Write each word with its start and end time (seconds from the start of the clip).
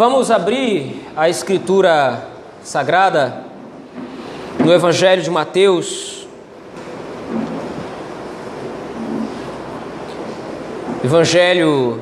Vamos 0.00 0.30
abrir 0.30 1.06
a 1.14 1.28
Escritura 1.28 2.26
Sagrada 2.62 3.44
no 4.58 4.72
Evangelho 4.72 5.22
de 5.22 5.28
Mateus. 5.28 6.26
Evangelho 11.04 12.00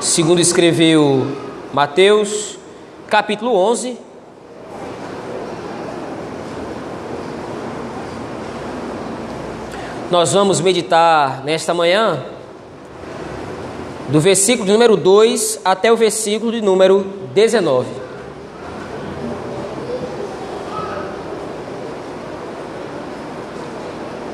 segundo 0.00 0.40
escreveu 0.40 1.36
Mateus, 1.74 2.58
capítulo 3.06 3.54
11. 3.54 3.98
Nós 10.10 10.32
vamos 10.32 10.58
meditar 10.62 11.44
nesta 11.44 11.74
manhã 11.74 12.31
do 14.12 14.20
versículo 14.20 14.66
de 14.66 14.72
número 14.72 14.94
2 14.94 15.60
até 15.64 15.90
o 15.90 15.96
versículo 15.96 16.52
de 16.52 16.60
número 16.60 17.02
19. 17.32 17.88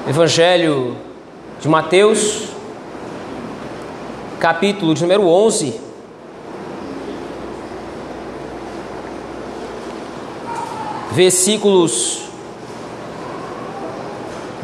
Evangelho 0.08 0.96
de 1.60 1.68
Mateus, 1.68 2.48
capítulo 4.40 4.94
de 4.94 5.02
número 5.02 5.28
11. 5.28 5.80
Versículos 11.12 12.24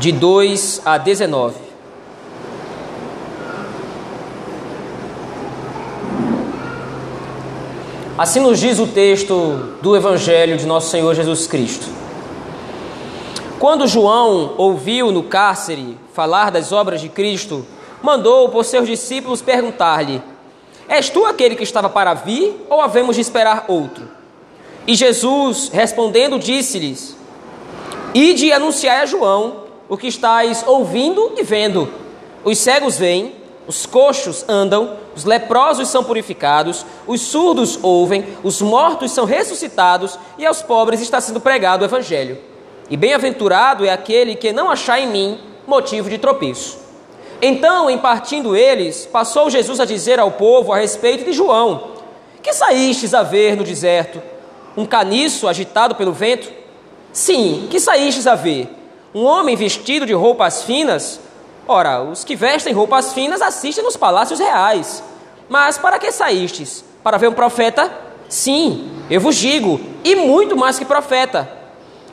de 0.00 0.10
2 0.10 0.82
a 0.84 0.98
19. 0.98 1.63
Assim 8.16 8.38
nos 8.38 8.60
diz 8.60 8.78
o 8.78 8.86
texto 8.86 9.74
do 9.82 9.96
Evangelho 9.96 10.56
de 10.56 10.66
nosso 10.66 10.88
Senhor 10.88 11.12
Jesus 11.16 11.48
Cristo. 11.48 11.88
Quando 13.58 13.88
João 13.88 14.54
ouviu 14.56 15.10
no 15.10 15.24
cárcere 15.24 15.98
falar 16.12 16.50
das 16.50 16.70
obras 16.70 17.00
de 17.00 17.08
Cristo, 17.08 17.66
mandou 18.00 18.48
por 18.50 18.64
seus 18.64 18.86
discípulos 18.86 19.42
perguntar-lhe: 19.42 20.22
És 20.88 21.10
tu 21.10 21.26
aquele 21.26 21.56
que 21.56 21.64
estava 21.64 21.88
para 21.88 22.14
vir 22.14 22.64
ou 22.70 22.80
havemos 22.80 23.16
de 23.16 23.22
esperar 23.22 23.64
outro? 23.66 24.06
E 24.86 24.94
Jesus, 24.94 25.68
respondendo, 25.72 26.38
disse-lhes: 26.38 27.16
Ide 28.14 28.52
anunciai 28.52 29.00
a 29.02 29.06
João 29.06 29.64
o 29.88 29.96
que 29.96 30.06
estáis 30.06 30.62
ouvindo 30.64 31.32
e 31.36 31.42
vendo. 31.42 31.88
Os 32.44 32.58
cegos 32.58 32.96
vêm, 32.96 33.34
os 33.66 33.86
coxos 33.86 34.44
andam, 34.48 34.96
os 35.16 35.24
leprosos 35.24 35.88
são 35.88 36.04
purificados, 36.04 36.84
os 37.06 37.20
surdos 37.20 37.78
ouvem, 37.82 38.26
os 38.42 38.60
mortos 38.60 39.10
são 39.10 39.24
ressuscitados 39.24 40.18
e 40.36 40.44
aos 40.44 40.60
pobres 40.60 41.00
está 41.00 41.20
sendo 41.20 41.40
pregado 41.40 41.82
o 41.82 41.86
evangelho. 41.86 42.38
E 42.90 42.96
bem-aventurado 42.96 43.84
é 43.84 43.90
aquele 43.90 44.36
que 44.36 44.52
não 44.52 44.70
achar 44.70 45.00
em 45.00 45.08
mim 45.08 45.40
motivo 45.66 46.10
de 46.10 46.18
tropeço. 46.18 46.78
Então, 47.40 47.88
em 47.88 47.98
partindo 47.98 48.54
eles, 48.54 49.06
passou 49.06 49.50
Jesus 49.50 49.80
a 49.80 49.84
dizer 49.84 50.20
ao 50.20 50.30
povo 50.30 50.72
a 50.72 50.76
respeito 50.76 51.24
de 51.24 51.32
João: 51.32 51.92
Que 52.42 52.52
saístes 52.52 53.14
a 53.14 53.22
ver 53.22 53.56
no 53.56 53.64
deserto? 53.64 54.22
Um 54.76 54.84
caniço 54.84 55.48
agitado 55.48 55.94
pelo 55.94 56.12
vento? 56.12 56.50
Sim, 57.12 57.68
que 57.70 57.80
saístes 57.80 58.26
a 58.26 58.34
ver? 58.34 58.68
Um 59.14 59.24
homem 59.24 59.56
vestido 59.56 60.04
de 60.04 60.12
roupas 60.12 60.62
finas? 60.64 61.20
Ora, 61.66 62.02
os 62.02 62.24
que 62.24 62.36
vestem 62.36 62.74
roupas 62.74 63.12
finas 63.14 63.40
assistem 63.40 63.82
nos 63.82 63.96
palácios 63.96 64.38
reais. 64.38 65.02
Mas 65.48 65.78
para 65.78 65.98
que 65.98 66.12
saístes? 66.12 66.84
Para 67.02 67.16
ver 67.16 67.28
um 67.28 67.32
profeta? 67.32 67.90
Sim, 68.28 68.90
eu 69.10 69.20
vos 69.20 69.36
digo, 69.36 69.80
e 70.02 70.14
muito 70.14 70.56
mais 70.56 70.78
que 70.78 70.84
profeta. 70.84 71.48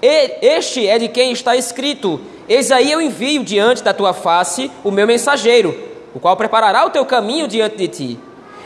E 0.01 0.37
este 0.41 0.87
é 0.87 0.97
de 0.97 1.09
quem 1.09 1.31
está 1.31 1.55
escrito: 1.55 2.19
Eis 2.47 2.71
aí 2.71 2.91
eu 2.91 3.01
envio 3.01 3.43
diante 3.43 3.83
da 3.83 3.93
tua 3.93 4.13
face 4.13 4.71
o 4.83 4.91
meu 4.91 5.05
mensageiro, 5.05 5.77
o 6.13 6.19
qual 6.19 6.37
preparará 6.37 6.85
o 6.85 6.89
teu 6.89 7.05
caminho 7.05 7.47
diante 7.47 7.75
de 7.75 7.87
ti. 7.87 8.19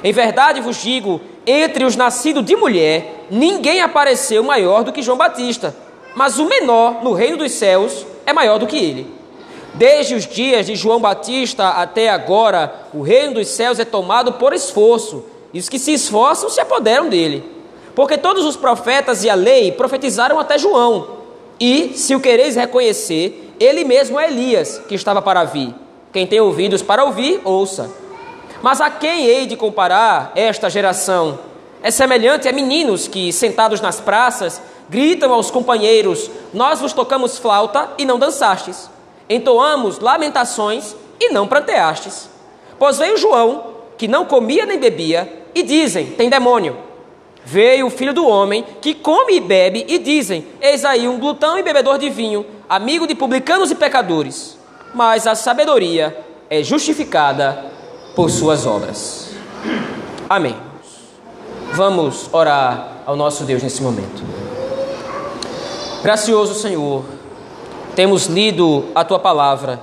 Em 0.04 0.14
verdade 0.14 0.62
vos 0.62 0.82
digo: 0.82 1.20
entre 1.48 1.84
os 1.84 1.96
nascidos 1.96 2.46
de 2.46 2.56
mulher, 2.56 3.26
ninguém 3.30 3.82
apareceu 3.82 4.44
maior 4.44 4.84
do 4.84 4.94
que 4.94 5.02
João 5.02 5.18
Batista, 5.18 5.76
mas 6.16 6.38
o 6.38 6.46
menor 6.46 7.04
no 7.04 7.14
reino 7.14 7.38
dos 7.38 7.52
céus 7.54 8.06
é 8.26 8.34
maior 8.34 8.60
do 8.60 8.68
que 8.68 8.78
ele. 8.78 9.15
Desde 9.78 10.16
os 10.16 10.26
dias 10.26 10.68
de 10.68 10.76
João 10.76 11.02
Batista 11.02 11.68
até 11.68 12.10
agora, 12.10 12.74
o 12.94 13.02
reino 13.02 13.34
dos 13.34 13.50
céus 13.50 13.78
é 13.78 13.84
tomado 13.84 14.32
por 14.34 14.54
esforço, 14.54 15.26
e 15.54 15.60
os 15.60 15.68
que 15.68 15.78
se 15.78 15.92
esforçam 15.92 16.50
se 16.50 16.62
apoderam 16.62 17.10
dele. 17.10 17.44
Porque 17.94 18.18
todos 18.18 18.46
os 18.46 18.56
profetas 18.56 19.26
e 19.26 19.30
a 19.30 19.36
lei 19.36 19.74
profetizaram 19.74 20.40
até 20.40 20.58
João. 20.58 21.08
E, 21.60 21.92
se 21.94 22.16
o 22.16 22.22
quereis 22.22 22.56
reconhecer, 22.56 23.54
ele 23.60 23.84
mesmo 23.84 24.18
é 24.18 24.30
Elias, 24.30 24.82
que 24.88 24.96
estava 24.96 25.22
para 25.22 25.44
vir. 25.44 25.76
Quem 26.14 26.26
tem 26.26 26.40
ouvidos 26.40 26.82
para 26.82 27.04
ouvir, 27.04 27.42
ouça. 27.44 27.92
Mas 28.62 28.80
a 28.80 28.90
quem 28.90 29.26
hei 29.26 29.46
de 29.46 29.58
comparar 29.58 30.32
esta 30.36 30.70
geração? 30.70 31.38
É 31.84 31.92
semelhante 31.92 32.48
a 32.48 32.54
meninos 32.54 33.10
que, 33.10 33.32
sentados 33.34 33.82
nas 33.82 34.00
praças, 34.00 34.62
gritam 34.90 35.34
aos 35.34 35.52
companheiros: 35.52 36.32
Nós 36.54 36.80
vos 36.80 36.94
tocamos 36.94 37.38
flauta 37.38 37.90
e 37.98 38.06
não 38.06 38.18
dançastes 38.18 38.95
entoamos 39.30 40.00
lamentações 40.00 40.96
e 41.20 41.30
não 41.30 41.48
pranteastes. 41.48 42.30
Pois 42.78 42.98
veio 42.98 43.18
João, 43.18 43.76
que 43.98 44.08
não 44.08 44.26
comia 44.26 44.66
nem 44.66 44.80
bebia, 44.80 45.46
e 45.54 45.64
dizem: 45.64 46.08
tem 46.08 46.30
demônio. 46.30 46.78
Veio 47.48 47.86
o 47.86 47.92
filho 47.92 48.14
do 48.14 48.28
homem, 48.28 48.66
que 48.82 48.94
come 48.94 49.36
e 49.36 49.40
bebe, 49.40 49.86
e 49.88 50.00
dizem: 50.00 50.48
Eis 50.60 50.84
aí 50.84 51.08
um 51.08 51.20
glutão 51.20 51.58
e 51.58 51.64
bebedor 51.64 51.98
de 51.98 52.10
vinho, 52.10 52.46
amigo 52.68 53.08
de 53.08 53.16
publicanos 53.16 53.72
e 53.72 53.76
pecadores. 53.76 54.58
Mas 54.94 55.28
a 55.28 55.36
sabedoria 55.36 56.18
é 56.50 56.64
justificada 56.64 57.66
por 58.16 58.30
suas 58.30 58.66
obras. 58.66 59.30
Amém. 60.30 60.56
Vamos 61.74 62.30
orar 62.34 63.04
ao 63.06 63.16
nosso 63.16 63.44
Deus 63.44 63.62
nesse 63.62 63.84
momento. 63.84 64.24
Gracioso 66.02 66.54
Senhor, 66.56 67.04
temos 67.96 68.26
lido 68.26 68.86
a 68.94 69.04
tua 69.06 69.18
palavra, 69.18 69.80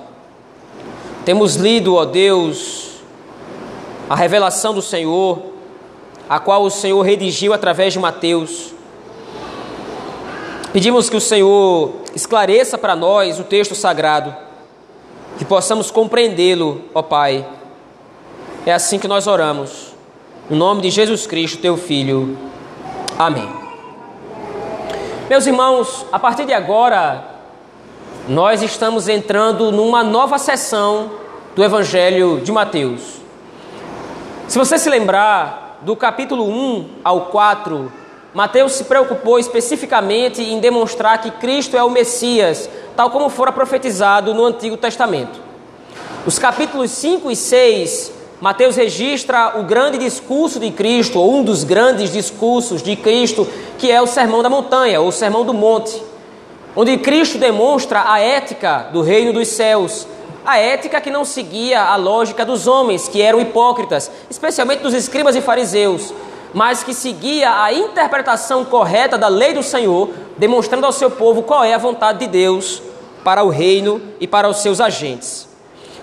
temos 1.24 1.56
lido, 1.56 1.94
ó 1.94 2.04
Deus, 2.04 2.90
a 4.08 4.14
revelação 4.14 4.74
do 4.74 4.82
Senhor, 4.82 5.38
a 6.28 6.38
qual 6.38 6.62
o 6.62 6.70
Senhor 6.70 7.00
redigiu 7.02 7.52
através 7.52 7.92
de 7.92 7.98
Mateus. 7.98 8.74
Pedimos 10.72 11.08
que 11.08 11.16
o 11.16 11.20
Senhor 11.20 11.92
esclareça 12.14 12.76
para 12.76 12.94
nós 12.94 13.40
o 13.40 13.44
texto 13.44 13.74
sagrado, 13.74 14.34
que 15.38 15.44
possamos 15.44 15.90
compreendê-lo, 15.90 16.82
ó 16.94 17.02
Pai. 17.02 17.46
É 18.66 18.72
assim 18.72 18.98
que 18.98 19.08
nós 19.08 19.26
oramos. 19.26 19.92
No 20.50 20.56
nome 20.56 20.82
de 20.82 20.90
Jesus 20.90 21.26
Cristo, 21.26 21.62
teu 21.62 21.76
Filho. 21.76 22.36
Amém. 23.18 23.48
Meus 25.30 25.46
irmãos, 25.46 26.04
a 26.12 26.18
partir 26.18 26.44
de 26.44 26.52
agora, 26.52 27.31
nós 28.28 28.62
estamos 28.62 29.08
entrando 29.08 29.72
numa 29.72 30.04
nova 30.04 30.38
sessão 30.38 31.10
do 31.56 31.64
Evangelho 31.64 32.40
de 32.40 32.52
Mateus. 32.52 33.20
Se 34.46 34.56
você 34.56 34.78
se 34.78 34.88
lembrar, 34.88 35.80
do 35.82 35.96
capítulo 35.96 36.48
1 36.48 36.88
ao 37.02 37.22
4, 37.22 37.90
Mateus 38.32 38.72
se 38.72 38.84
preocupou 38.84 39.40
especificamente 39.40 40.40
em 40.40 40.60
demonstrar 40.60 41.20
que 41.20 41.32
Cristo 41.32 41.76
é 41.76 41.82
o 41.82 41.90
Messias, 41.90 42.70
tal 42.94 43.10
como 43.10 43.28
fora 43.28 43.50
profetizado 43.50 44.32
no 44.32 44.44
Antigo 44.44 44.76
Testamento. 44.76 45.40
Os 46.24 46.38
capítulos 46.38 46.92
5 46.92 47.28
e 47.28 47.34
6, 47.34 48.12
Mateus 48.40 48.76
registra 48.76 49.58
o 49.58 49.64
grande 49.64 49.98
discurso 49.98 50.60
de 50.60 50.70
Cristo, 50.70 51.18
ou 51.18 51.34
um 51.34 51.42
dos 51.42 51.64
grandes 51.64 52.12
discursos 52.12 52.82
de 52.82 52.94
Cristo, 52.94 53.48
que 53.78 53.90
é 53.90 54.00
o 54.00 54.06
Sermão 54.06 54.44
da 54.44 54.48
Montanha, 54.48 55.00
ou 55.00 55.08
o 55.08 55.12
Sermão 55.12 55.44
do 55.44 55.52
Monte 55.52 56.11
onde 56.74 56.96
Cristo 56.98 57.38
demonstra 57.38 58.04
a 58.10 58.20
ética 58.20 58.88
do 58.92 59.02
reino 59.02 59.32
dos 59.32 59.48
céus, 59.48 60.06
a 60.44 60.58
ética 60.58 61.00
que 61.00 61.10
não 61.10 61.24
seguia 61.24 61.82
a 61.82 61.96
lógica 61.96 62.44
dos 62.44 62.66
homens, 62.66 63.08
que 63.08 63.22
eram 63.22 63.40
hipócritas, 63.40 64.10
especialmente 64.30 64.82
dos 64.82 64.94
escribas 64.94 65.36
e 65.36 65.40
fariseus, 65.40 66.12
mas 66.52 66.82
que 66.82 66.92
seguia 66.92 67.62
a 67.62 67.72
interpretação 67.72 68.64
correta 68.64 69.16
da 69.16 69.28
lei 69.28 69.52
do 69.54 69.62
Senhor, 69.62 70.10
demonstrando 70.36 70.86
ao 70.86 70.92
seu 70.92 71.10
povo 71.10 71.42
qual 71.42 71.64
é 71.64 71.74
a 71.74 71.78
vontade 71.78 72.20
de 72.20 72.26
Deus 72.26 72.82
para 73.22 73.44
o 73.44 73.48
reino 73.48 74.00
e 74.18 74.26
para 74.26 74.48
os 74.48 74.58
seus 74.58 74.80
agentes. 74.80 75.48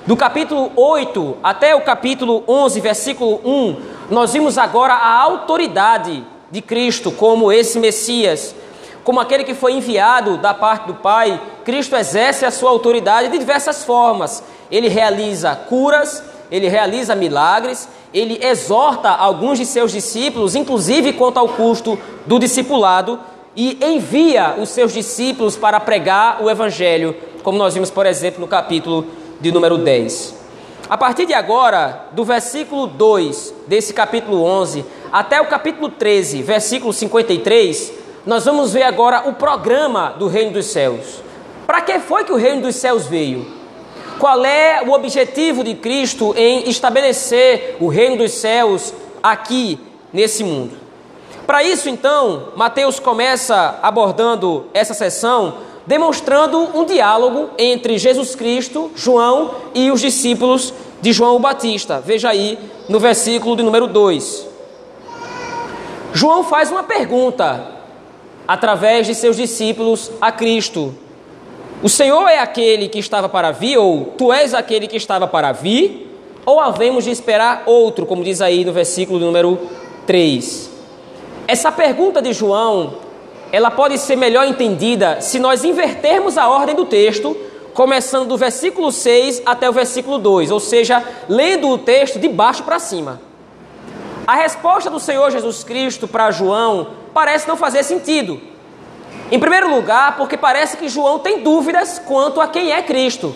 Do 0.06 0.16
capítulo 0.16 0.72
8 0.76 1.38
até 1.44 1.76
o 1.76 1.82
capítulo 1.82 2.44
11, 2.48 2.80
versículo 2.80 3.42
1, 3.44 3.78
nós 4.10 4.34
vimos 4.34 4.58
agora 4.58 4.94
a 4.94 5.20
autoridade 5.22 6.26
de 6.50 6.62
Cristo 6.62 7.12
como 7.12 7.52
esse 7.52 7.78
Messias, 7.78 8.56
como 9.04 9.20
aquele 9.20 9.44
que 9.44 9.54
foi 9.54 9.74
enviado 9.74 10.38
da 10.38 10.54
parte 10.54 10.88
do 10.88 10.96
Pai, 10.96 11.42
Cristo 11.64 11.96
exerce 11.96 12.46
a 12.46 12.52
sua 12.52 12.70
autoridade 12.70 13.30
de 13.30 13.38
diversas 13.38 13.84
formas. 13.84 14.44
Ele 14.70 14.88
realiza 14.88 15.56
curas, 15.56 16.24
ele 16.52 16.68
realiza 16.68 17.16
milagres, 17.16 17.88
ele 18.14 18.40
exorta 18.42 19.10
alguns 19.10 19.58
de 19.58 19.66
seus 19.66 19.92
discípulos, 19.92 20.56
inclusive 20.56 21.14
quanto 21.14 21.38
ao 21.38 21.50
custo 21.50 21.98
do 22.26 22.40
discipulado, 22.40 23.20
e 23.56 23.78
envia 23.82 24.56
os 24.60 24.70
seus 24.70 24.94
discípulos 24.94 25.56
para 25.56 25.80
pregar 25.80 26.42
o 26.42 26.50
evangelho, 26.50 27.16
como 27.44 27.58
nós 27.58 27.74
vimos, 27.74 27.90
por 27.90 28.06
exemplo, 28.06 28.40
no 28.40 28.48
capítulo 28.48 29.06
de 29.40 29.52
número 29.52 29.78
10. 29.78 30.40
A 30.90 30.98
partir 30.98 31.26
de 31.26 31.34
agora, 31.34 32.08
do 32.14 32.24
versículo 32.24 32.88
2 32.88 33.54
desse 33.68 33.94
capítulo 33.94 34.44
11 34.44 34.84
até 35.12 35.40
o 35.40 35.46
capítulo 35.46 35.90
13, 35.90 36.42
versículo 36.42 36.92
53, 36.92 37.94
nós 38.30 38.46
vamos 38.46 38.74
ver 38.74 38.84
agora 38.84 39.28
o 39.28 39.34
programa 39.34 40.12
do 40.12 40.28
reino 40.28 40.52
dos 40.52 40.68
céus. 40.68 41.24
Para 41.66 41.82
que 41.82 41.98
foi 41.98 42.24
que 42.24 42.32
o 42.32 42.36
reino 42.36 42.62
dos 42.62 42.76
céus 42.76 43.08
veio? 43.08 43.44
Qual 44.20 44.46
é 44.46 44.84
o 44.86 44.92
objetivo 44.92 45.64
de 45.64 45.74
Cristo 45.74 46.36
em 46.38 46.70
estabelecer 46.70 47.78
o 47.80 47.88
reino 47.88 48.18
dos 48.18 48.34
céus 48.34 48.94
aqui 49.24 49.80
nesse 50.14 50.44
mundo? 50.44 50.78
Para 51.48 51.64
isso, 51.64 51.90
então, 51.90 52.50
Mateus 52.56 53.00
começa 53.00 53.80
abordando 53.82 54.68
essa 54.76 54.94
sessão 54.94 55.56
demonstrando 55.88 56.70
um 56.78 56.86
diálogo 56.86 57.50
entre 57.58 57.98
Jesus 57.98 58.36
Cristo, 58.36 58.92
João 58.96 59.56
e 59.74 59.90
os 59.90 60.02
discípulos 60.02 60.72
de 61.02 61.12
João 61.12 61.36
o 61.36 61.40
Batista. 61.40 62.00
Veja 62.00 62.30
aí 62.30 62.60
no 62.88 63.00
versículo 63.00 63.56
de 63.56 63.64
número 63.64 63.88
2. 63.88 64.48
João 66.14 66.44
faz 66.44 66.70
uma 66.70 66.84
pergunta 66.84 67.79
através 68.50 69.06
de 69.06 69.14
seus 69.14 69.38
discípulos 69.38 70.10
a 70.20 70.32
Cristo: 70.32 70.96
O 71.84 71.88
Senhor 71.88 72.28
é 72.28 72.40
aquele 72.40 72.90
que 72.90 72.98
estava 72.98 73.30
para 73.30 73.52
vir, 73.52 73.78
ou 73.78 74.06
tu 74.18 74.34
és 74.34 74.56
aquele 74.56 74.88
que 74.88 74.98
estava 74.98 75.28
para 75.28 75.52
vir? 75.52 76.08
Ou 76.48 76.60
havemos 76.60 77.04
de 77.04 77.12
esperar 77.12 77.62
outro, 77.68 78.08
como 78.08 78.24
diz 78.24 78.42
aí 78.42 78.66
no 78.66 78.74
versículo 78.74 79.20
número 79.20 79.60
3? 80.08 80.68
Essa 81.48 81.72
pergunta 81.72 82.24
de 82.24 82.34
João 82.34 82.96
ela 83.52 83.70
pode 83.70 84.00
ser 84.00 84.16
melhor 84.16 84.48
entendida 84.48 85.22
se 85.22 85.38
nós 85.38 85.64
invertermos 85.64 86.36
a 86.36 86.50
ordem 86.50 86.74
do 86.74 86.86
texto, 86.86 87.38
começando 87.76 88.28
do 88.28 88.38
versículo 88.38 88.92
6 88.92 89.44
até 89.46 89.70
o 89.70 89.74
versículo 89.74 90.18
2, 90.18 90.50
ou 90.50 90.60
seja, 90.60 91.04
lendo 91.28 91.70
o 91.70 91.78
texto 91.78 92.18
de 92.18 92.28
baixo 92.28 92.64
para 92.64 92.80
cima. 92.80 93.29
A 94.30 94.36
resposta 94.36 94.92
do 94.92 95.00
Senhor 95.00 95.32
Jesus 95.32 95.64
Cristo 95.64 96.08
para 96.08 96.30
João 96.30 96.90
parece 97.16 97.48
não 97.48 97.58
fazer 97.58 97.82
sentido. 97.82 98.40
Em 99.32 99.40
primeiro 99.40 99.74
lugar, 99.74 100.18
porque 100.18 100.38
parece 100.38 100.78
que 100.78 100.88
João 100.88 101.18
tem 101.18 101.42
dúvidas 101.42 101.98
quanto 101.98 102.40
a 102.40 102.48
quem 102.48 102.72
é 102.72 102.80
Cristo. 102.84 103.36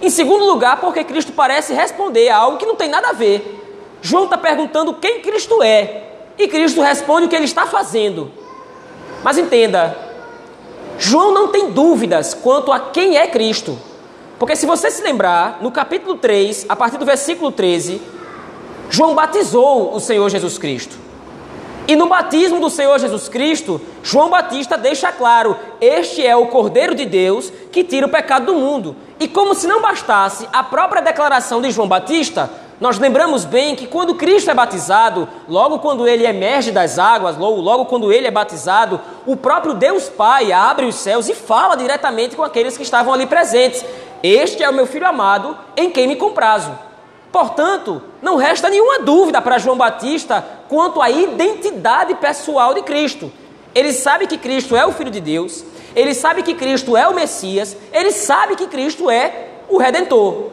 Em 0.00 0.08
segundo 0.08 0.46
lugar, 0.46 0.80
porque 0.80 1.04
Cristo 1.04 1.32
parece 1.32 1.74
responder 1.74 2.30
a 2.30 2.38
algo 2.38 2.56
que 2.56 2.64
não 2.64 2.74
tem 2.74 2.88
nada 2.88 3.08
a 3.08 3.12
ver. 3.12 3.62
João 4.00 4.24
está 4.24 4.38
perguntando 4.38 4.94
quem 4.94 5.20
Cristo 5.20 5.62
é, 5.62 6.04
e 6.38 6.48
Cristo 6.48 6.80
responde 6.80 7.26
o 7.26 7.28
que 7.28 7.36
ele 7.36 7.44
está 7.44 7.66
fazendo. 7.66 8.32
Mas 9.22 9.36
entenda, 9.36 9.94
João 10.98 11.34
não 11.34 11.48
tem 11.48 11.70
dúvidas 11.70 12.32
quanto 12.32 12.72
a 12.72 12.80
quem 12.80 13.18
é 13.18 13.26
Cristo. 13.26 13.78
Porque 14.38 14.56
se 14.56 14.64
você 14.64 14.90
se 14.90 15.02
lembrar, 15.02 15.58
no 15.60 15.70
capítulo 15.70 16.16
3, 16.16 16.64
a 16.66 16.74
partir 16.74 16.96
do 16.96 17.04
versículo 17.04 17.52
13, 17.52 18.00
João 18.90 19.14
batizou 19.14 19.94
o 19.94 20.00
Senhor 20.00 20.28
Jesus 20.28 20.58
Cristo. 20.58 20.98
E 21.86 21.94
no 21.94 22.08
batismo 22.08 22.60
do 22.60 22.68
Senhor 22.68 22.98
Jesus 22.98 23.28
Cristo, 23.28 23.80
João 24.02 24.28
Batista 24.28 24.76
deixa 24.76 25.12
claro: 25.12 25.56
este 25.80 26.26
é 26.26 26.36
o 26.36 26.46
Cordeiro 26.46 26.94
de 26.94 27.06
Deus 27.06 27.52
que 27.70 27.84
tira 27.84 28.06
o 28.06 28.10
pecado 28.10 28.46
do 28.46 28.54
mundo. 28.54 28.96
E 29.18 29.28
como 29.28 29.54
se 29.54 29.68
não 29.68 29.80
bastasse 29.80 30.48
a 30.52 30.62
própria 30.62 31.00
declaração 31.00 31.62
de 31.62 31.70
João 31.70 31.86
Batista, 31.86 32.50
nós 32.80 32.98
lembramos 32.98 33.44
bem 33.44 33.76
que 33.76 33.86
quando 33.86 34.16
Cristo 34.16 34.50
é 34.50 34.54
batizado, 34.54 35.28
logo 35.48 35.78
quando 35.78 36.08
ele 36.08 36.26
emerge 36.26 36.72
das 36.72 36.98
águas, 36.98 37.36
logo, 37.36 37.60
logo 37.60 37.84
quando 37.84 38.12
ele 38.12 38.26
é 38.26 38.30
batizado, 38.30 39.00
o 39.24 39.36
próprio 39.36 39.74
Deus 39.74 40.08
Pai 40.08 40.50
abre 40.50 40.86
os 40.86 40.96
céus 40.96 41.28
e 41.28 41.34
fala 41.34 41.76
diretamente 41.76 42.34
com 42.34 42.42
aqueles 42.42 42.76
que 42.76 42.82
estavam 42.82 43.14
ali 43.14 43.26
presentes: 43.26 43.84
Este 44.20 44.64
é 44.64 44.68
o 44.68 44.74
meu 44.74 44.86
filho 44.86 45.06
amado, 45.06 45.56
em 45.76 45.90
quem 45.90 46.08
me 46.08 46.16
comprazo. 46.16 46.89
Portanto, 47.32 48.02
não 48.20 48.36
resta 48.36 48.68
nenhuma 48.68 49.00
dúvida 49.00 49.40
para 49.40 49.58
João 49.58 49.76
Batista 49.76 50.44
quanto 50.68 51.00
à 51.00 51.08
identidade 51.08 52.14
pessoal 52.16 52.74
de 52.74 52.82
Cristo. 52.82 53.32
Ele 53.74 53.92
sabe 53.92 54.26
que 54.26 54.36
Cristo 54.36 54.76
é 54.76 54.84
o 54.84 54.92
Filho 54.92 55.10
de 55.10 55.20
Deus, 55.20 55.64
ele 55.94 56.12
sabe 56.12 56.42
que 56.42 56.54
Cristo 56.54 56.96
é 56.96 57.06
o 57.06 57.14
Messias, 57.14 57.76
ele 57.92 58.10
sabe 58.10 58.56
que 58.56 58.66
Cristo 58.66 59.08
é 59.08 59.48
o 59.68 59.78
Redentor. 59.78 60.50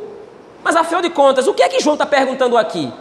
Mas 0.63 0.75
afinal 0.75 1.01
de 1.01 1.09
contas, 1.09 1.47
o 1.47 1.53
que 1.53 1.63
é 1.63 1.69
que 1.69 1.79
João 1.79 1.95
está 1.95 2.05
perguntando 2.05 2.57
aqui? 2.57 2.91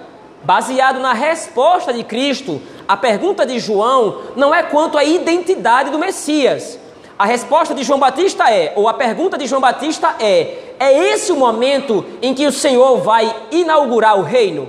Baseado 0.42 1.00
na 1.00 1.12
resposta 1.12 1.92
de 1.92 2.04
Cristo, 2.04 2.62
a 2.86 2.96
pergunta 2.96 3.44
de 3.44 3.58
João 3.58 4.22
não 4.36 4.54
é 4.54 4.62
quanto 4.62 4.96
à 4.96 5.04
identidade 5.04 5.90
do 5.90 5.98
Messias. 5.98 6.78
A 7.18 7.24
resposta 7.24 7.74
de 7.74 7.82
João 7.82 7.98
Batista 7.98 8.50
é, 8.52 8.74
ou 8.76 8.88
a 8.88 8.94
pergunta 8.94 9.38
de 9.38 9.46
João 9.46 9.60
Batista 9.60 10.16
é: 10.20 10.74
é 10.78 10.92
esse 11.12 11.32
o 11.32 11.36
momento 11.36 12.04
em 12.20 12.34
que 12.34 12.46
o 12.46 12.52
Senhor 12.52 12.98
vai 12.98 13.34
inaugurar 13.50 14.18
o 14.18 14.22
reino? 14.22 14.68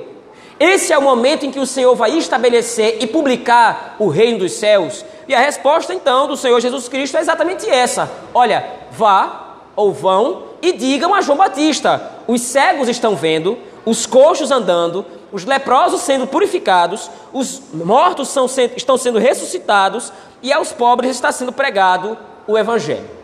Esse 0.58 0.94
é 0.94 0.98
o 0.98 1.02
momento 1.02 1.46
em 1.46 1.52
que 1.52 1.60
o 1.60 1.68
Senhor 1.68 1.94
vai 1.94 2.18
estabelecer 2.18 3.00
e 3.02 3.06
publicar 3.06 3.98
o 4.00 4.08
reino 4.08 4.40
dos 4.40 4.54
céus? 4.54 5.04
E 5.28 5.36
a 5.36 5.40
resposta 5.40 5.94
então 5.94 6.26
do 6.26 6.38
Senhor 6.38 6.60
Jesus 6.62 6.88
Cristo 6.88 7.18
é 7.18 7.20
exatamente 7.20 7.70
essa: 7.70 8.10
olha, 8.34 8.66
vá 8.92 9.58
ou 9.76 9.92
vão 9.92 10.44
e 10.62 10.72
digam 10.72 11.14
a 11.14 11.20
João 11.20 11.38
Batista: 11.38 12.02
os 12.26 12.40
cegos 12.40 12.88
estão 12.88 13.14
vendo, 13.14 13.58
os 13.86 14.06
coxos 14.06 14.52
andando, 14.52 15.06
os 15.34 15.44
leprosos 15.44 16.00
sendo 16.00 16.26
purificados, 16.26 17.12
os 17.34 17.62
mortos 17.74 18.30
são, 18.30 18.46
estão 18.74 18.98
sendo 18.98 19.20
ressuscitados 19.20 20.14
e 20.42 20.54
aos 20.54 20.72
pobres 20.72 21.12
está 21.12 21.30
sendo 21.30 21.52
pregado 21.52 22.18
o 22.48 22.58
Evangelho. 22.58 23.18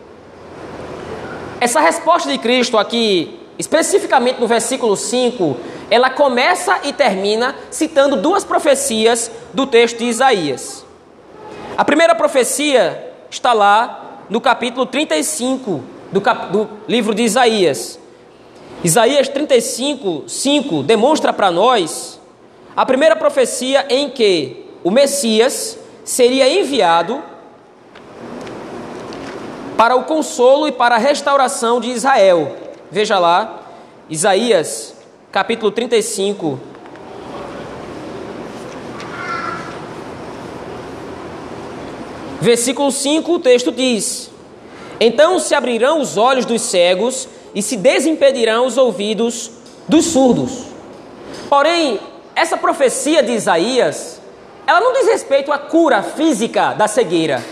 Essa 1.60 1.80
resposta 1.80 2.30
de 2.30 2.38
Cristo 2.38 2.76
aqui, 2.76 3.40
especificamente 3.58 4.38
no 4.38 4.46
versículo 4.46 4.96
5, 4.96 5.56
ela 5.90 6.10
começa 6.10 6.80
e 6.84 6.92
termina 6.92 7.54
citando 7.70 8.16
duas 8.16 8.44
profecias 8.44 9.30
do 9.52 9.66
texto 9.66 9.98
de 9.98 10.04
Isaías. 10.04 10.84
A 11.76 11.84
primeira 11.84 12.14
profecia 12.14 13.12
está 13.30 13.52
lá 13.52 14.20
no 14.28 14.40
capítulo 14.40 14.86
35 14.86 15.82
do, 16.12 16.20
cap, 16.20 16.52
do 16.52 16.68
livro 16.86 17.14
de 17.14 17.22
Isaías. 17.22 17.98
Isaías 18.82 19.28
35, 19.28 20.24
5 20.28 20.82
demonstra 20.82 21.32
para 21.32 21.50
nós 21.50 22.20
a 22.76 22.84
primeira 22.84 23.16
profecia 23.16 23.86
em 23.88 24.10
que 24.10 24.66
o 24.82 24.90
Messias 24.90 25.78
seria 26.04 26.48
enviado 26.48 27.22
para 29.76 29.96
o 29.96 30.04
consolo 30.04 30.68
e 30.68 30.72
para 30.72 30.96
a 30.96 30.98
restauração 30.98 31.80
de 31.80 31.90
Israel. 31.90 32.56
Veja 32.90 33.18
lá, 33.18 33.62
Isaías 34.08 34.94
capítulo 35.34 35.72
35. 35.72 36.60
Versículo 42.40 42.92
5, 42.92 43.32
o 43.32 43.38
texto 43.40 43.72
diz: 43.72 44.30
Então 45.00 45.38
se 45.38 45.54
abrirão 45.54 46.00
os 46.00 46.16
olhos 46.16 46.44
dos 46.44 46.62
cegos 46.62 47.26
e 47.54 47.62
se 47.62 47.76
desimpedirão 47.76 48.66
os 48.66 48.76
ouvidos 48.76 49.50
dos 49.88 50.04
surdos. 50.04 50.66
Porém, 51.48 51.98
essa 52.36 52.56
profecia 52.56 53.22
de 53.22 53.32
Isaías, 53.32 54.20
ela 54.66 54.80
não 54.80 54.92
diz 54.92 55.06
respeito 55.06 55.50
à 55.50 55.58
cura 55.58 56.02
física 56.02 56.74
da 56.74 56.86
cegueira. 56.86 57.42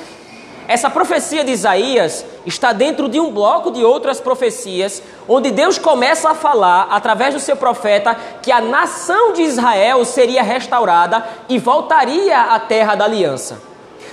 Essa 0.68 0.88
profecia 0.88 1.44
de 1.44 1.52
Isaías 1.52 2.24
está 2.46 2.72
dentro 2.72 3.08
de 3.08 3.18
um 3.18 3.30
bloco 3.30 3.70
de 3.70 3.84
outras 3.84 4.20
profecias, 4.20 5.02
onde 5.28 5.50
Deus 5.50 5.78
começa 5.78 6.30
a 6.30 6.34
falar, 6.34 6.88
através 6.90 7.34
do 7.34 7.40
seu 7.40 7.56
profeta, 7.56 8.16
que 8.40 8.52
a 8.52 8.60
nação 8.60 9.32
de 9.32 9.42
Israel 9.42 10.04
seria 10.04 10.42
restaurada 10.42 11.26
e 11.48 11.58
voltaria 11.58 12.38
à 12.38 12.60
terra 12.60 12.94
da 12.94 13.04
aliança. 13.04 13.60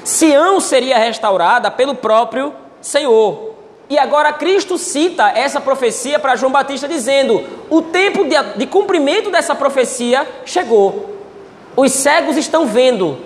Sião 0.03 0.60
seria 0.60 0.98
restaurada 0.98 1.70
pelo 1.70 1.96
próprio 1.96 2.53
Senhor. 2.82 3.50
E 3.89 3.98
agora 3.98 4.34
Cristo 4.34 4.77
cita 4.77 5.29
essa 5.29 5.60
profecia 5.60 6.20
para 6.20 6.36
João 6.36 6.51
Batista, 6.51 6.88
dizendo: 6.88 7.44
o 7.70 7.82
tempo 7.82 8.24
de, 8.24 8.36
de 8.58 8.68
cumprimento 8.68 9.32
dessa 9.32 9.56
profecia 9.56 10.27
chegou. 10.46 11.18
Os 11.75 11.91
cegos 11.91 12.38
estão 12.38 12.65
vendo, 12.65 13.18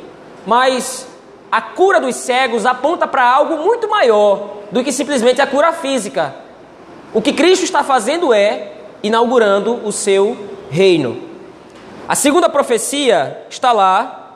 mas 0.45 1.07
a 1.53 1.61
cura 1.61 2.01
dos 2.01 2.15
cegos 2.15 2.65
aponta 2.65 3.05
para 3.05 3.23
algo 3.23 3.57
muito 3.57 3.87
maior 3.87 4.63
do 4.71 4.83
que 4.83 4.91
simplesmente 4.91 5.39
a 5.39 5.45
cura 5.45 5.71
física. 5.71 6.33
O 7.13 7.21
que 7.21 7.31
Cristo 7.31 7.63
está 7.63 7.83
fazendo 7.83 8.33
é 8.33 8.71
inaugurando 9.03 9.79
o 9.85 9.91
seu 9.91 10.35
reino. 10.71 11.21
A 12.07 12.15
segunda 12.15 12.49
profecia 12.49 13.45
está 13.51 13.71
lá 13.71 14.35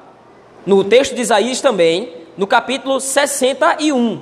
no 0.63 0.83
texto 0.83 1.15
de 1.15 1.21
Isaías 1.24 1.59
também, 1.59 2.13
no 2.38 2.45
capítulo 2.45 3.00
61. 3.00 4.21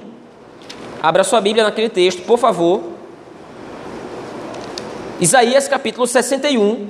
Abra 1.04 1.26
sua 1.26 1.42
Bíblia 1.42 1.66
naquele 1.66 1.90
texto, 1.90 2.22
por 2.22 2.40
favor. 2.40 2.82
Isaías 5.20 5.68
capítulo 5.68 6.08
61. 6.08 6.88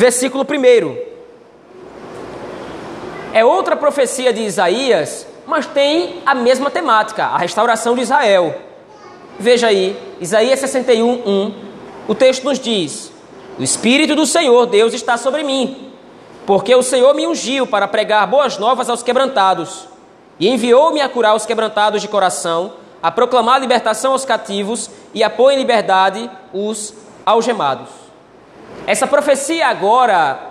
Versículo 0.00 0.46
1. 0.48 0.96
É 3.34 3.44
outra 3.44 3.76
profecia 3.76 4.32
de 4.32 4.40
Isaías, 4.40 5.26
mas 5.46 5.66
tem 5.66 6.22
a 6.24 6.34
mesma 6.34 6.70
temática, 6.70 7.26
a 7.26 7.36
restauração 7.36 7.94
de 7.94 8.00
Israel. 8.00 8.54
Veja 9.38 9.66
aí, 9.66 9.94
Isaías 10.18 10.58
61, 10.58 11.22
1. 11.26 11.54
O 12.08 12.14
texto 12.14 12.44
nos 12.44 12.58
diz: 12.58 13.12
O 13.58 13.62
Espírito 13.62 14.16
do 14.16 14.24
Senhor 14.24 14.64
Deus 14.64 14.94
está 14.94 15.18
sobre 15.18 15.42
mim, 15.42 15.92
porque 16.46 16.74
o 16.74 16.82
Senhor 16.82 17.14
me 17.14 17.26
ungiu 17.26 17.66
para 17.66 17.86
pregar 17.86 18.26
boas 18.26 18.56
novas 18.56 18.88
aos 18.88 19.02
quebrantados, 19.02 19.86
e 20.38 20.48
enviou-me 20.48 21.02
a 21.02 21.10
curar 21.10 21.36
os 21.36 21.44
quebrantados 21.44 22.00
de 22.00 22.08
coração, 22.08 22.72
a 23.02 23.10
proclamar 23.10 23.60
libertação 23.60 24.12
aos 24.12 24.24
cativos 24.24 24.88
e 25.12 25.22
a 25.22 25.28
pôr 25.28 25.50
em 25.50 25.58
liberdade 25.58 26.30
os 26.54 26.94
algemados. 27.26 27.99
Essa 28.86 29.06
profecia 29.06 29.68
agora 29.68 30.50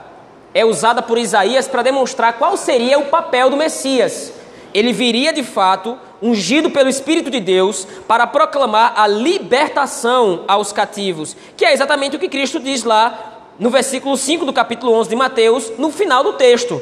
é 0.53 0.65
usada 0.65 1.01
por 1.01 1.17
Isaías 1.17 1.67
para 1.67 1.83
demonstrar 1.83 2.33
qual 2.33 2.57
seria 2.57 2.99
o 2.99 3.05
papel 3.05 3.49
do 3.49 3.57
Messias. 3.57 4.33
Ele 4.73 4.93
viria 4.93 5.33
de 5.33 5.43
fato 5.43 5.97
ungido 6.21 6.69
pelo 6.69 6.89
Espírito 6.89 7.29
de 7.29 7.39
Deus 7.39 7.87
para 8.07 8.27
proclamar 8.27 8.93
a 8.95 9.07
libertação 9.07 10.43
aos 10.47 10.71
cativos, 10.71 11.35
que 11.55 11.65
é 11.65 11.73
exatamente 11.73 12.15
o 12.15 12.19
que 12.19 12.29
Cristo 12.29 12.59
diz 12.59 12.83
lá 12.83 13.39
no 13.57 13.69
versículo 13.69 14.15
5 14.15 14.45
do 14.45 14.53
capítulo 14.53 14.93
11 14.93 15.09
de 15.09 15.15
Mateus, 15.15 15.71
no 15.77 15.91
final 15.91 16.23
do 16.23 16.33
texto. 16.33 16.81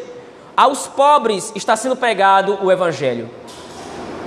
Aos 0.56 0.88
pobres 0.88 1.52
está 1.56 1.76
sendo 1.76 1.96
pregado 1.96 2.58
o 2.64 2.72
evangelho. 2.72 3.30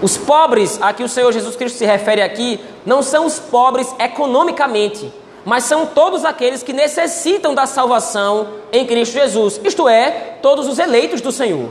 Os 0.02 0.16
pobres 0.16 0.80
a 0.80 0.92
que 0.92 1.02
o 1.02 1.08
Senhor 1.08 1.30
Jesus 1.32 1.54
Cristo 1.56 1.78
se 1.78 1.84
refere 1.84 2.22
aqui 2.22 2.58
não 2.86 3.02
são 3.02 3.26
os 3.26 3.38
pobres 3.38 3.94
economicamente, 3.98 5.12
mas 5.44 5.64
são 5.64 5.86
todos 5.86 6.24
aqueles 6.24 6.62
que 6.62 6.72
necessitam 6.72 7.54
da 7.54 7.66
salvação 7.66 8.48
em 8.72 8.86
Cristo 8.86 9.14
Jesus, 9.14 9.60
isto 9.64 9.88
é, 9.88 10.38
todos 10.42 10.66
os 10.68 10.78
eleitos 10.78 11.20
do 11.20 11.32
Senhor. 11.32 11.70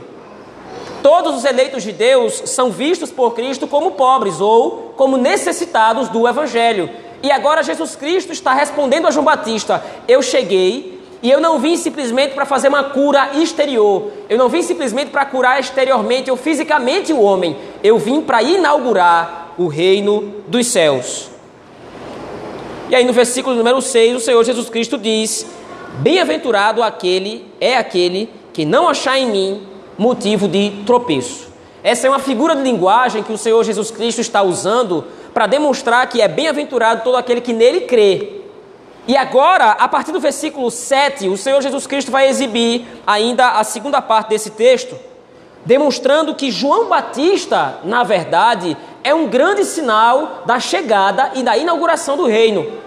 Todos 1.02 1.34
os 1.34 1.44
eleitos 1.44 1.82
de 1.82 1.92
Deus 1.92 2.42
são 2.46 2.70
vistos 2.70 3.10
por 3.10 3.34
Cristo 3.34 3.66
como 3.66 3.92
pobres 3.92 4.40
ou 4.40 4.92
como 4.96 5.16
necessitados 5.16 6.08
do 6.08 6.28
Evangelho. 6.28 6.90
E 7.22 7.30
agora 7.30 7.62
Jesus 7.62 7.96
Cristo 7.96 8.32
está 8.32 8.52
respondendo 8.52 9.06
a 9.06 9.10
João 9.10 9.24
Batista: 9.24 9.82
Eu 10.06 10.20
cheguei 10.20 11.00
e 11.22 11.30
eu 11.30 11.40
não 11.40 11.58
vim 11.58 11.76
simplesmente 11.76 12.34
para 12.34 12.44
fazer 12.44 12.68
uma 12.68 12.84
cura 12.84 13.30
exterior. 13.34 14.10
Eu 14.28 14.36
não 14.36 14.48
vim 14.48 14.62
simplesmente 14.62 15.10
para 15.10 15.24
curar 15.24 15.58
exteriormente 15.58 16.30
ou 16.30 16.36
fisicamente 16.36 17.12
o 17.12 17.20
homem. 17.20 17.56
Eu 17.82 17.98
vim 17.98 18.20
para 18.20 18.42
inaugurar 18.42 19.54
o 19.56 19.68
reino 19.68 20.34
dos 20.48 20.66
céus. 20.66 21.29
E 22.90 22.94
aí 22.96 23.04
no 23.04 23.12
versículo 23.12 23.54
número 23.54 23.80
6, 23.80 24.16
o 24.16 24.20
Senhor 24.20 24.44
Jesus 24.44 24.68
Cristo 24.68 24.98
diz: 24.98 25.46
Bem-aventurado 26.00 26.82
aquele 26.82 27.46
é 27.60 27.76
aquele 27.76 28.28
que 28.52 28.64
não 28.64 28.88
achar 28.88 29.16
em 29.16 29.30
mim 29.30 29.62
motivo 29.96 30.48
de 30.48 30.72
tropeço. 30.84 31.48
Essa 31.84 32.08
é 32.08 32.10
uma 32.10 32.18
figura 32.18 32.56
de 32.56 32.62
linguagem 32.62 33.22
que 33.22 33.32
o 33.32 33.38
Senhor 33.38 33.62
Jesus 33.62 33.92
Cristo 33.92 34.20
está 34.20 34.42
usando 34.42 35.04
para 35.32 35.46
demonstrar 35.46 36.04
que 36.08 36.20
é 36.20 36.26
bem-aventurado 36.26 37.04
todo 37.04 37.16
aquele 37.16 37.40
que 37.40 37.52
nele 37.52 37.82
crê. 37.82 38.40
E 39.06 39.16
agora, 39.16 39.70
a 39.70 39.86
partir 39.86 40.10
do 40.10 40.18
versículo 40.18 40.68
7, 40.68 41.28
o 41.28 41.36
Senhor 41.36 41.62
Jesus 41.62 41.86
Cristo 41.86 42.10
vai 42.10 42.28
exibir 42.28 42.84
ainda 43.06 43.50
a 43.50 43.62
segunda 43.62 44.02
parte 44.02 44.30
desse 44.30 44.50
texto, 44.50 44.96
demonstrando 45.64 46.34
que 46.34 46.50
João 46.50 46.88
Batista, 46.88 47.78
na 47.84 48.02
verdade, 48.02 48.76
é 49.02 49.14
um 49.14 49.28
grande 49.28 49.64
sinal 49.64 50.42
da 50.44 50.58
chegada 50.58 51.30
e 51.34 51.42
da 51.42 51.56
inauguração 51.56 52.16
do 52.16 52.26
reino. 52.26 52.79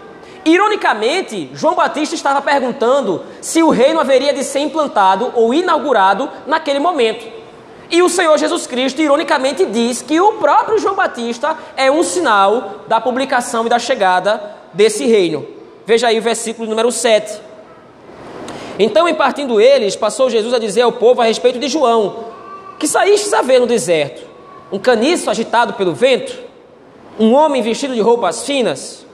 Ironicamente, 0.46 1.50
João 1.54 1.76
Batista 1.76 2.16
estava 2.16 2.42
perguntando 2.42 3.24
se 3.40 3.64
o 3.64 3.70
reino 3.70 4.00
haveria 4.00 4.34
de 4.34 4.44
ser 4.44 4.60
implantado 4.60 5.32
ou 5.36 5.54
inaugurado 5.54 6.30
naquele 6.46 6.80
momento. 6.80 7.26
E 7.90 8.02
o 8.02 8.10
Senhor 8.10 8.38
Jesus 8.38 8.68
Cristo, 8.68 9.02
ironicamente, 9.02 9.66
diz 9.66 10.02
que 10.02 10.20
o 10.20 10.34
próprio 10.34 10.80
João 10.80 10.96
Batista 10.96 11.58
é 11.78 11.90
um 11.92 12.04
sinal 12.04 12.86
da 12.88 13.00
publicação 13.00 13.66
e 13.66 13.70
da 13.70 13.80
chegada 13.80 14.42
desse 14.74 15.06
reino. 15.06 15.48
Veja 15.86 16.08
aí 16.08 16.20
o 16.20 16.22
versículo 16.22 16.68
número 16.68 16.92
7. 16.92 17.40
Então, 18.80 19.08
em 19.08 19.14
partindo 19.14 19.62
eles, 19.62 19.96
passou 19.96 20.30
Jesus 20.30 20.54
a 20.54 20.60
dizer 20.60 20.82
ao 20.82 20.92
povo 20.92 21.22
a 21.22 21.26
respeito 21.26 21.60
de 21.60 21.68
João: 21.68 22.26
Que 22.80 22.88
saístes 22.88 23.34
a 23.34 23.42
ver 23.42 23.60
no 23.60 23.68
deserto? 23.68 24.28
Um 24.72 24.80
caniço 24.80 25.30
agitado 25.30 25.74
pelo 25.74 25.94
vento? 25.94 26.38
Um 27.20 27.34
homem 27.34 27.62
vestido 27.62 27.94
de 27.94 28.02
roupas 28.02 28.44
finas? 28.44 29.06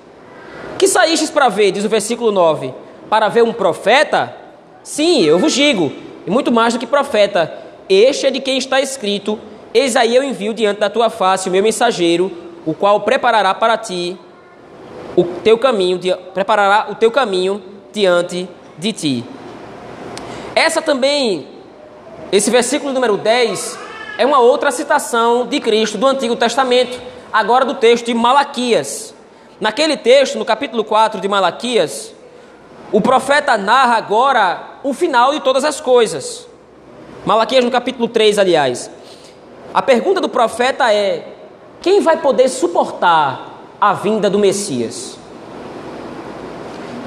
Que 0.79 0.87
saístes 0.87 1.29
para 1.29 1.49
ver, 1.49 1.73
diz 1.73 1.83
o 1.83 1.89
versículo 1.89 2.31
9: 2.31 2.73
Para 3.09 3.27
ver 3.27 3.43
um 3.43 3.51
profeta? 3.51 4.33
Sim, 4.81 5.23
eu 5.25 5.37
vos 5.37 5.51
digo, 5.51 5.91
e 6.25 6.31
muito 6.31 6.53
mais 6.53 6.73
do 6.73 6.79
que 6.79 6.87
profeta. 6.87 7.53
Este 7.89 8.27
é 8.27 8.31
de 8.31 8.39
quem 8.39 8.57
está 8.57 8.79
escrito: 8.79 9.37
Eis 9.73 9.97
aí 9.97 10.15
eu 10.15 10.23
envio 10.23 10.53
diante 10.53 10.79
da 10.79 10.89
tua 10.89 11.09
face 11.09 11.49
o 11.49 11.51
meu 11.51 11.61
mensageiro, 11.61 12.31
o 12.65 12.73
qual 12.73 13.01
preparará 13.01 13.53
para 13.53 13.77
ti 13.77 14.17
o 15.17 15.25
teu 15.25 15.57
caminho, 15.57 15.99
preparará 16.33 16.89
o 16.89 16.95
teu 16.95 17.11
caminho 17.11 17.61
diante 17.91 18.47
de 18.77 18.93
ti. 18.93 19.25
Essa 20.55 20.81
também, 20.81 21.45
esse 22.31 22.49
versículo 22.49 22.93
número 22.93 23.17
10, 23.17 23.77
é 24.17 24.25
uma 24.25 24.39
outra 24.39 24.71
citação 24.71 25.45
de 25.45 25.59
Cristo 25.59 25.97
do 25.97 26.07
Antigo 26.07 26.37
Testamento, 26.37 26.97
agora 27.33 27.65
do 27.65 27.73
texto 27.73 28.05
de 28.05 28.13
Malaquias. 28.13 29.18
Naquele 29.59 29.97
texto, 29.97 30.37
no 30.37 30.45
capítulo 30.45 30.85
4 30.85 31.19
de 31.19 31.27
Malaquias, 31.27 32.13
o 32.91 33.01
profeta 33.01 33.57
narra 33.57 33.97
agora 33.97 34.79
o 34.83 34.93
final 34.93 35.31
de 35.31 35.41
todas 35.41 35.65
as 35.65 35.81
coisas. 35.81 36.47
Malaquias 37.25 37.65
no 37.65 37.69
capítulo 37.69 38.07
3, 38.07 38.39
aliás. 38.39 38.89
A 39.73 39.81
pergunta 39.81 40.21
do 40.21 40.29
profeta 40.29 40.93
é: 40.93 41.27
quem 41.81 41.99
vai 41.99 42.17
poder 42.17 42.47
suportar 42.47 43.49
a 43.81 43.93
vinda 43.93 44.29
do 44.29 44.39
Messias? 44.39 45.17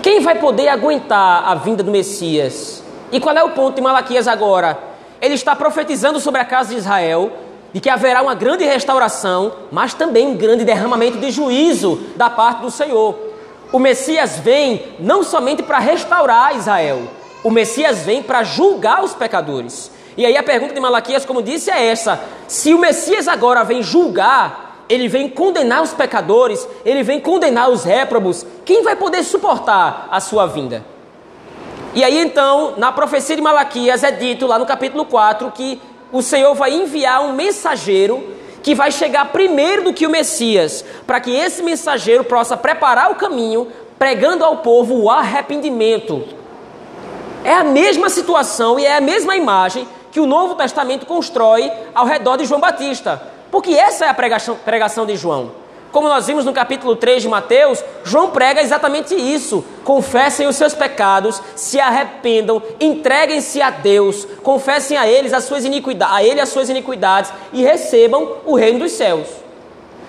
Quem 0.03 0.21
vai 0.21 0.39
poder 0.39 0.69
aguentar 0.69 1.49
a 1.49 1.55
vinda 1.55 1.83
do 1.83 1.91
Messias? 1.91 2.83
E 3.11 3.19
qual 3.19 3.37
é 3.37 3.43
o 3.43 3.51
ponto 3.51 3.77
de 3.77 3.81
Malaquias 3.81 4.29
agora? 4.29 4.79
Ele 5.21 5.35
está 5.35 5.57
profetizando 5.57 6.21
sobre 6.21 6.41
a 6.41 6.45
casa 6.45 6.71
de 6.71 6.77
Israel, 6.77 7.33
de 7.73 7.81
que 7.81 7.89
haverá 7.89 8.23
uma 8.23 8.35
grande 8.35 8.65
restauração, 8.65 9.53
mas 9.71 9.95
também 9.95 10.27
um 10.27 10.37
grande 10.37 10.65
derramamento 10.65 11.19
de 11.19 11.31
juízo 11.31 12.01
da 12.17 12.29
parte 12.29 12.61
do 12.61 12.71
Senhor. 12.71 13.17
O 13.73 13.79
Messias 13.79 14.39
vem 14.39 14.85
não 14.99 15.23
somente 15.23 15.63
para 15.63 15.79
restaurar 15.79 16.57
Israel, 16.57 17.03
o 17.43 17.51
Messias 17.51 18.01
vem 18.01 18.23
para 18.23 18.45
julgar 18.45 19.03
os 19.03 19.15
pecadores. 19.15 19.91
E 20.17 20.27
aí 20.27 20.37
a 20.37 20.43
pergunta 20.43 20.75
de 20.75 20.81
Malaquias, 20.81 21.25
como 21.25 21.43
disse, 21.43 21.71
é 21.71 21.87
essa: 21.87 22.21
se 22.47 22.75
o 22.75 22.79
Messias 22.79 23.27
agora 23.27 23.65
vem 23.65 23.83
julgar, 23.83 24.85
ele 24.89 25.09
vem 25.09 25.29
condenar 25.29 25.83
os 25.83 25.95
pecadores, 25.95 26.69
ele 26.85 27.03
vem 27.03 27.19
condenar 27.19 27.71
os 27.71 27.83
réprobos. 27.83 28.45
Quem 28.65 28.83
vai 28.83 28.95
poder 28.95 29.23
suportar 29.23 30.09
a 30.11 30.21
sua 30.21 30.47
vinda? 30.47 30.85
E 31.95 32.05
aí 32.05 32.19
então, 32.19 32.75
na 32.77 32.93
profecia 32.93 33.37
de 33.37 33.43
Malaquias 33.43 34.03
é 34.03 34.11
dito 34.11 34.47
lá 34.47 34.59
no 34.59 34.67
capítulo 34.67 35.05
4 35.05 35.51
que 35.51 35.81
o 36.13 36.21
Senhor 36.21 36.55
vai 36.55 36.73
enviar 36.75 37.23
um 37.23 37.33
mensageiro 37.33 38.37
que 38.63 38.75
vai 38.75 38.93
chegar 38.93 39.33
primeiro 39.33 39.85
do 39.85 39.93
que 39.93 40.07
o 40.07 40.11
Messias, 40.11 40.85
para 41.07 41.19
que 41.19 41.35
esse 41.35 41.63
mensageiro 41.63 42.23
possa 42.23 42.57
preparar 42.57 43.11
o 43.11 43.17
caminho, 43.17 43.67
pregando 43.99 44.45
ao 44.45 44.59
povo 44.59 44.95
o 44.95 45.11
arrependimento. 45.11 46.25
É 47.43 47.55
a 47.55 47.65
mesma 47.65 48.09
situação 48.09 48.79
e 48.79 48.85
é 48.85 48.97
a 48.97 49.01
mesma 49.01 49.35
imagem 49.35 49.89
que 50.13 50.21
o 50.21 50.27
Novo 50.27 50.55
Testamento 50.55 51.07
constrói 51.07 51.73
ao 51.95 52.07
redor 52.07 52.37
de 52.37 52.45
João 52.45 52.61
Batista. 52.61 53.21
Porque 53.51 53.73
essa 53.73 54.05
é 54.05 54.09
a 54.09 54.15
pregação, 54.15 54.57
pregação 54.57 55.07
de 55.07 55.17
João. 55.17 55.62
Como 55.93 56.09
nós 56.09 56.27
vimos 56.27 56.47
no 56.47 56.55
capítulo 56.55 56.97
3 56.97 57.21
de 57.21 57.29
Mateus, 57.29 57.85
João 58.03 58.31
prega 58.31 58.63
exatamente 58.63 59.15
isso. 59.15 59.63
Confessem 59.85 60.47
os 60.47 60.57
seus 60.57 60.75
pecados, 60.75 61.41
se 61.55 61.79
arrependam, 61.79 62.63
entreguem-se 62.81 63.61
a 63.61 63.69
Deus, 63.69 64.27
confessem 64.43 64.97
a 64.97 65.07
eles 65.07 65.35
as 65.35 65.45
suas 65.45 65.67
iniquidades, 65.67 66.15
a 66.17 66.25
ele 66.25 66.41
as 66.41 66.49
suas 66.49 66.71
iniquidades 66.71 67.31
e 67.53 67.63
recebam 67.63 68.39
o 68.47 68.57
reino 68.57 68.79
dos 68.79 68.93
céus. 68.93 69.29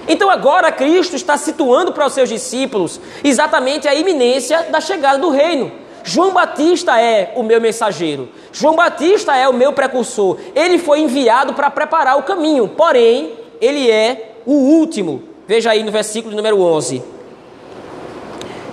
Então 0.08 0.30
agora 0.30 0.72
Cristo 0.72 1.18
está 1.18 1.36
situando 1.36 1.92
para 1.92 2.08
os 2.08 2.14
seus 2.14 2.30
discípulos 2.30 3.02
exatamente 3.22 3.86
a 3.86 3.94
iminência 3.94 4.64
da 4.70 4.80
chegada 4.80 5.20
do 5.20 5.30
reino. 5.30 5.70
João 6.02 6.32
Batista 6.32 6.98
é 6.98 7.34
o 7.36 7.44
meu 7.44 7.60
mensageiro. 7.60 8.30
João 8.54 8.76
Batista 8.76 9.36
é 9.36 9.50
o 9.50 9.54
meu 9.54 9.74
precursor. 9.74 10.38
Ele 10.56 10.78
foi 10.78 11.02
enviado 11.02 11.54
para 11.54 11.70
preparar 11.70 12.18
o 12.18 12.24
caminho, 12.24 12.70
porém, 12.70 13.34
ele 13.60 13.92
é 13.92 14.36
o 14.46 14.54
último. 14.54 15.33
Veja 15.48 15.72
aí 15.72 15.84
no 15.84 15.92
versículo 15.92 16.36
número 16.36 16.62
11. 16.62 17.02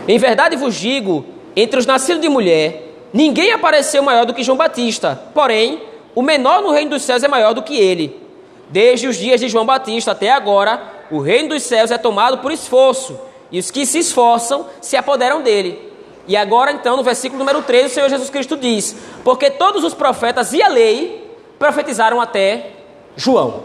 Em 0.07 0.19
verdade 0.19 0.57
vos 0.57 0.75
digo: 0.75 1.25
entre 1.55 1.79
os 1.79 1.87
nascidos 1.87 2.21
de 2.21 2.29
mulher, 2.29 3.09
ninguém 3.13 3.53
apareceu 3.53 4.03
maior 4.03 4.25
do 4.25 4.35
que 4.35 4.43
João 4.43 4.59
Batista. 4.59 5.21
Porém, 5.35 5.83
o 6.15 6.23
menor 6.23 6.63
no 6.63 6.71
reino 6.71 6.91
dos 6.91 7.03
céus 7.03 7.23
é 7.23 7.29
maior 7.29 7.55
do 7.55 7.63
que 7.63 7.77
ele. 7.77 8.21
Desde 8.69 9.09
os 9.09 9.17
dias 9.17 9.41
de 9.41 9.49
João 9.49 9.67
Batista 9.67 10.13
até 10.13 10.31
agora, 10.31 10.81
o 11.11 11.19
reino 11.19 11.51
dos 11.51 11.63
céus 11.65 11.91
é 11.91 11.99
tomado 11.99 12.39
por 12.39 12.53
esforço, 12.53 13.19
e 13.51 13.59
os 13.59 13.71
que 13.71 13.85
se 13.85 13.99
esforçam 13.99 14.67
se 14.81 14.97
apoderam 14.97 15.43
dele. 15.43 15.91
E 16.29 16.37
agora, 16.37 16.71
então, 16.71 16.97
no 16.97 17.03
versículo 17.03 17.41
número 17.41 17.63
13, 17.63 17.87
o 17.87 17.91
Senhor 17.91 18.09
Jesus 18.09 18.31
Cristo 18.31 18.57
diz: 18.57 18.95
Porque 19.25 19.51
todos 19.51 19.83
os 19.83 19.95
profetas 19.95 20.53
e 20.53 20.63
a 20.63 20.69
lei 20.69 21.37
profetizaram 21.59 22.21
até 22.21 22.71
João. 23.17 23.65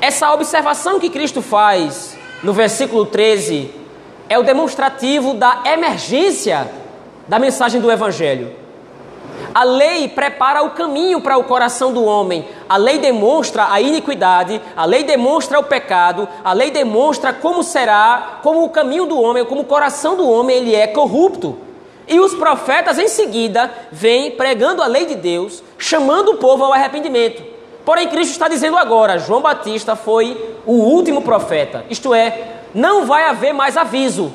Essa 0.00 0.32
observação 0.32 0.98
que 0.98 1.10
Cristo 1.10 1.42
faz 1.42 2.16
no 2.42 2.54
versículo 2.54 3.04
13 3.04 3.70
é 4.30 4.38
o 4.38 4.42
demonstrativo 4.42 5.34
da 5.34 5.60
emergência 5.66 6.70
da 7.28 7.38
mensagem 7.38 7.82
do 7.82 7.90
Evangelho. 7.90 8.50
A 9.54 9.62
lei 9.62 10.08
prepara 10.08 10.62
o 10.62 10.70
caminho 10.70 11.20
para 11.20 11.36
o 11.36 11.44
coração 11.44 11.92
do 11.92 12.02
homem. 12.02 12.48
A 12.66 12.78
lei 12.78 12.98
demonstra 12.98 13.66
a 13.70 13.78
iniquidade, 13.78 14.58
a 14.74 14.86
lei 14.86 15.04
demonstra 15.04 15.58
o 15.58 15.64
pecado, 15.64 16.26
a 16.42 16.54
lei 16.54 16.70
demonstra 16.70 17.34
como 17.34 17.62
será, 17.62 18.38
como 18.42 18.64
o 18.64 18.70
caminho 18.70 19.04
do 19.04 19.20
homem, 19.20 19.44
como 19.44 19.60
o 19.60 19.66
coração 19.66 20.16
do 20.16 20.26
homem 20.26 20.56
ele 20.56 20.74
é 20.74 20.86
corrupto. 20.86 21.58
E 22.08 22.18
os 22.18 22.34
profetas 22.34 22.98
em 22.98 23.08
seguida 23.08 23.70
vêm 23.92 24.30
pregando 24.30 24.82
a 24.82 24.86
lei 24.86 25.04
de 25.04 25.16
Deus, 25.16 25.62
chamando 25.76 26.32
o 26.32 26.36
povo 26.38 26.64
ao 26.64 26.72
arrependimento. 26.72 27.49
Porém, 27.90 28.06
Cristo 28.06 28.30
está 28.30 28.46
dizendo 28.46 28.76
agora: 28.76 29.18
João 29.18 29.42
Batista 29.42 29.96
foi 29.96 30.56
o 30.64 30.74
último 30.74 31.22
profeta, 31.22 31.84
isto 31.90 32.14
é, 32.14 32.60
não 32.72 33.04
vai 33.04 33.24
haver 33.24 33.52
mais 33.52 33.76
aviso, 33.76 34.30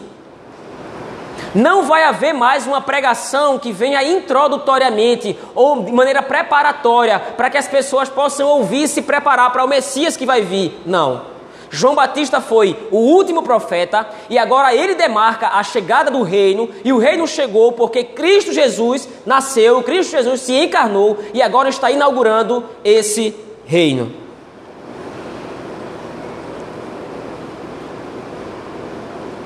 não 1.55 1.83
vai 1.83 2.03
haver 2.03 2.33
mais 2.33 2.67
uma 2.67 2.81
pregação 2.81 3.57
que 3.57 3.71
venha 3.71 4.03
introdutoriamente 4.03 5.39
ou 5.55 5.83
de 5.83 5.91
maneira 5.93 6.21
preparatória 6.21 7.17
para 7.17 7.49
que 7.49 7.57
as 7.57 7.65
pessoas 7.65 8.09
possam 8.09 8.45
ouvir 8.45 8.83
e 8.83 8.87
se 8.89 9.01
preparar 9.01 9.49
para 9.53 9.63
o 9.63 9.69
Messias 9.69 10.17
que 10.17 10.25
vai 10.25 10.41
vir. 10.41 10.77
Não. 10.85 11.34
João 11.75 11.93
Batista 11.93 12.39
foi 12.39 12.87
o 12.89 12.97
último 12.97 13.43
profeta 13.43 14.07
e 14.29 14.37
agora 14.37 14.73
ele 14.73 14.95
demarca 14.95 15.49
a 15.49 15.61
chegada 15.61 16.09
do 16.09 16.21
reino 16.23 16.69
e 16.85 16.93
o 16.93 16.97
reino 16.97 17.27
chegou 17.27 17.73
porque 17.73 18.01
Cristo 18.01 18.53
Jesus 18.53 19.09
nasceu, 19.25 19.83
Cristo 19.83 20.11
Jesus 20.11 20.39
se 20.39 20.53
encarnou 20.53 21.17
e 21.33 21.41
agora 21.41 21.67
está 21.67 21.91
inaugurando 21.91 22.63
esse 22.81 23.35
reino. 23.65 24.09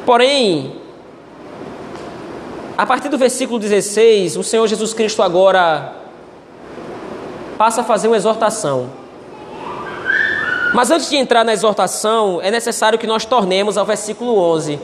Porém, 0.05 0.75
a 2.77 2.85
partir 2.85 3.09
do 3.09 3.17
versículo 3.17 3.57
16, 3.57 4.37
o 4.37 4.43
Senhor 4.43 4.67
Jesus 4.67 4.93
Cristo 4.93 5.23
agora 5.23 5.95
passa 7.57 7.81
a 7.81 7.83
fazer 7.83 8.07
uma 8.07 8.17
exortação. 8.17 8.98
Mas 10.73 10.91
antes 10.91 11.09
de 11.09 11.17
entrar 11.17 11.43
na 11.43 11.53
exortação, 11.53 12.39
é 12.41 12.51
necessário 12.51 12.99
que 12.99 13.07
nós 13.07 13.25
tornemos 13.25 13.77
ao 13.77 13.85
versículo 13.85 14.37
11. 14.37 14.79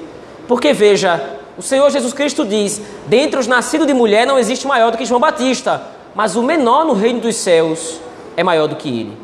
Porque 0.48 0.74
veja, 0.74 1.40
o 1.58 1.62
Senhor 1.62 1.90
Jesus 1.90 2.14
Cristo 2.14 2.46
diz: 2.46 2.82
Dentre 3.08 3.40
os 3.40 3.48
nascidos 3.48 3.88
de 3.88 3.94
mulher 3.94 4.26
não 4.26 4.38
existe 4.38 4.68
maior 4.68 4.92
do 4.92 4.98
que 4.98 5.06
João 5.06 5.20
Batista, 5.20 5.82
mas 6.14 6.36
o 6.36 6.44
menor 6.44 6.86
no 6.86 6.94
reino 6.94 7.20
dos 7.20 7.36
céus 7.36 8.00
é 8.36 8.44
maior 8.44 8.68
do 8.68 8.76
que 8.76 8.90
ele. 8.90 9.18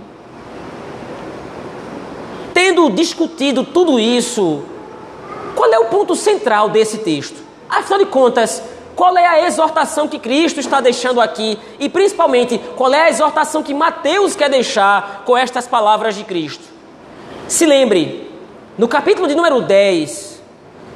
Tendo 2.54 2.90
discutido 2.90 3.64
tudo 3.64 4.00
isso, 4.00 4.64
qual 5.56 5.72
é 5.72 5.80
o 5.80 5.86
ponto 5.86 6.16
central 6.16 6.70
desse 6.70 7.00
texto? 7.00 7.42
Afinal 7.70 8.00
de 8.00 8.06
contas, 8.06 8.62
qual 8.96 9.18
é 9.18 9.26
a 9.26 9.48
exortação 9.48 10.08
que 10.08 10.20
Cristo 10.20 10.60
está 10.60 10.82
deixando 10.82 11.22
aqui? 11.22 11.58
E 11.80 11.90
principalmente, 11.90 12.58
qual 12.76 12.94
é 12.94 13.04
a 13.04 13.10
exortação 13.10 13.64
que 13.64 13.74
Mateus 13.74 14.36
quer 14.36 14.50
deixar 14.50 15.24
com 15.26 15.38
estas 15.38 15.68
palavras 15.68 16.16
de 16.16 16.24
Cristo? 16.24 16.64
Se 17.48 17.66
lembre, 17.66 18.30
no 18.78 18.88
capítulo 18.88 19.28
de 19.28 19.36
número 19.36 19.62
10, 19.62 20.42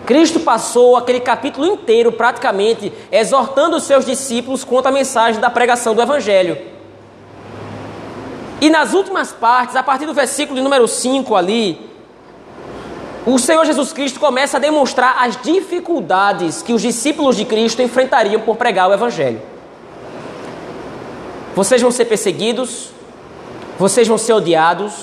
Cristo 0.05 0.39
passou 0.39 0.95
aquele 0.95 1.19
capítulo 1.19 1.65
inteiro 1.65 2.11
praticamente 2.11 2.93
exortando 3.11 3.77
os 3.77 3.83
seus 3.83 4.05
discípulos 4.05 4.63
quanto 4.63 4.87
à 4.87 4.91
mensagem 4.91 5.41
da 5.41 5.49
pregação 5.49 5.95
do 5.95 6.01
Evangelho. 6.01 6.57
E 8.61 8.69
nas 8.69 8.93
últimas 8.93 9.31
partes, 9.31 9.75
a 9.75 9.83
partir 9.83 10.05
do 10.05 10.13
versículo 10.13 10.55
de 10.55 10.63
número 10.63 10.87
5 10.87 11.35
ali, 11.35 11.84
o 13.25 13.39
Senhor 13.39 13.65
Jesus 13.65 13.91
Cristo 13.91 14.19
começa 14.19 14.57
a 14.57 14.59
demonstrar 14.59 15.23
as 15.25 15.35
dificuldades 15.41 16.61
que 16.61 16.71
os 16.71 16.81
discípulos 16.81 17.35
de 17.35 17.43
Cristo 17.43 17.81
enfrentariam 17.81 18.41
por 18.41 18.55
pregar 18.55 18.87
o 18.87 18.93
Evangelho. 18.93 19.41
Vocês 21.55 21.81
vão 21.81 21.89
ser 21.89 22.05
perseguidos, 22.05 22.91
vocês 23.79 24.07
vão 24.07 24.17
ser 24.17 24.33
odiados, 24.33 24.93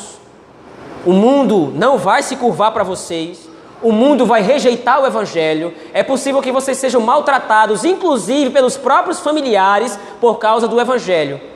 o 1.04 1.12
mundo 1.12 1.72
não 1.74 1.98
vai 1.98 2.22
se 2.22 2.36
curvar 2.36 2.70
para 2.70 2.84
vocês, 2.84 3.48
o 3.82 3.90
mundo 3.90 4.24
vai 4.24 4.40
rejeitar 4.40 5.02
o 5.02 5.06
Evangelho, 5.06 5.74
é 5.92 6.04
possível 6.04 6.40
que 6.40 6.52
vocês 6.52 6.78
sejam 6.78 7.00
maltratados, 7.00 7.84
inclusive 7.84 8.50
pelos 8.50 8.76
próprios 8.76 9.18
familiares, 9.18 9.98
por 10.20 10.38
causa 10.38 10.68
do 10.68 10.80
Evangelho. 10.80 11.51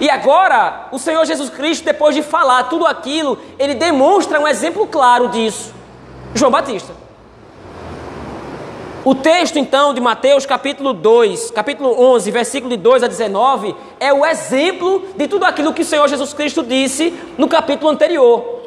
E 0.00 0.10
agora, 0.10 0.88
o 0.90 0.98
Senhor 0.98 1.24
Jesus 1.24 1.50
Cristo, 1.50 1.84
depois 1.84 2.14
de 2.14 2.22
falar 2.22 2.64
tudo 2.64 2.86
aquilo, 2.86 3.38
ele 3.58 3.74
demonstra 3.74 4.40
um 4.40 4.48
exemplo 4.48 4.86
claro 4.86 5.28
disso. 5.28 5.72
João 6.34 6.50
Batista. 6.50 6.92
O 9.04 9.16
texto 9.16 9.58
então 9.58 9.92
de 9.92 10.00
Mateus 10.00 10.46
capítulo 10.46 10.92
2, 10.92 11.50
capítulo 11.50 12.00
11, 12.00 12.30
versículo 12.30 12.70
de 12.70 12.76
2 12.76 13.02
a 13.02 13.08
19, 13.08 13.74
é 13.98 14.12
o 14.12 14.24
exemplo 14.24 15.04
de 15.16 15.26
tudo 15.26 15.44
aquilo 15.44 15.74
que 15.74 15.82
o 15.82 15.84
Senhor 15.84 16.08
Jesus 16.08 16.32
Cristo 16.32 16.62
disse 16.62 17.12
no 17.36 17.48
capítulo 17.48 17.90
anterior. 17.90 18.61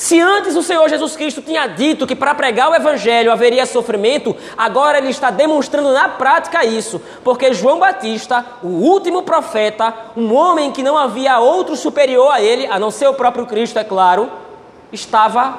Se 0.00 0.18
antes 0.18 0.56
o 0.56 0.62
Senhor 0.62 0.88
Jesus 0.88 1.14
Cristo 1.14 1.42
tinha 1.42 1.66
dito 1.66 2.06
que 2.06 2.16
para 2.16 2.34
pregar 2.34 2.70
o 2.70 2.74
Evangelho 2.74 3.30
haveria 3.30 3.66
sofrimento, 3.66 4.34
agora 4.56 4.96
ele 4.96 5.10
está 5.10 5.30
demonstrando 5.30 5.92
na 5.92 6.08
prática 6.08 6.64
isso, 6.64 7.02
porque 7.22 7.52
João 7.52 7.78
Batista, 7.78 8.42
o 8.62 8.68
último 8.68 9.24
profeta, 9.24 9.92
um 10.16 10.34
homem 10.34 10.72
que 10.72 10.82
não 10.82 10.96
havia 10.96 11.38
outro 11.38 11.76
superior 11.76 12.32
a 12.32 12.40
ele, 12.40 12.64
a 12.64 12.78
não 12.78 12.90
ser 12.90 13.08
o 13.08 13.12
próprio 13.12 13.44
Cristo, 13.44 13.78
é 13.78 13.84
claro, 13.84 14.30
estava 14.90 15.58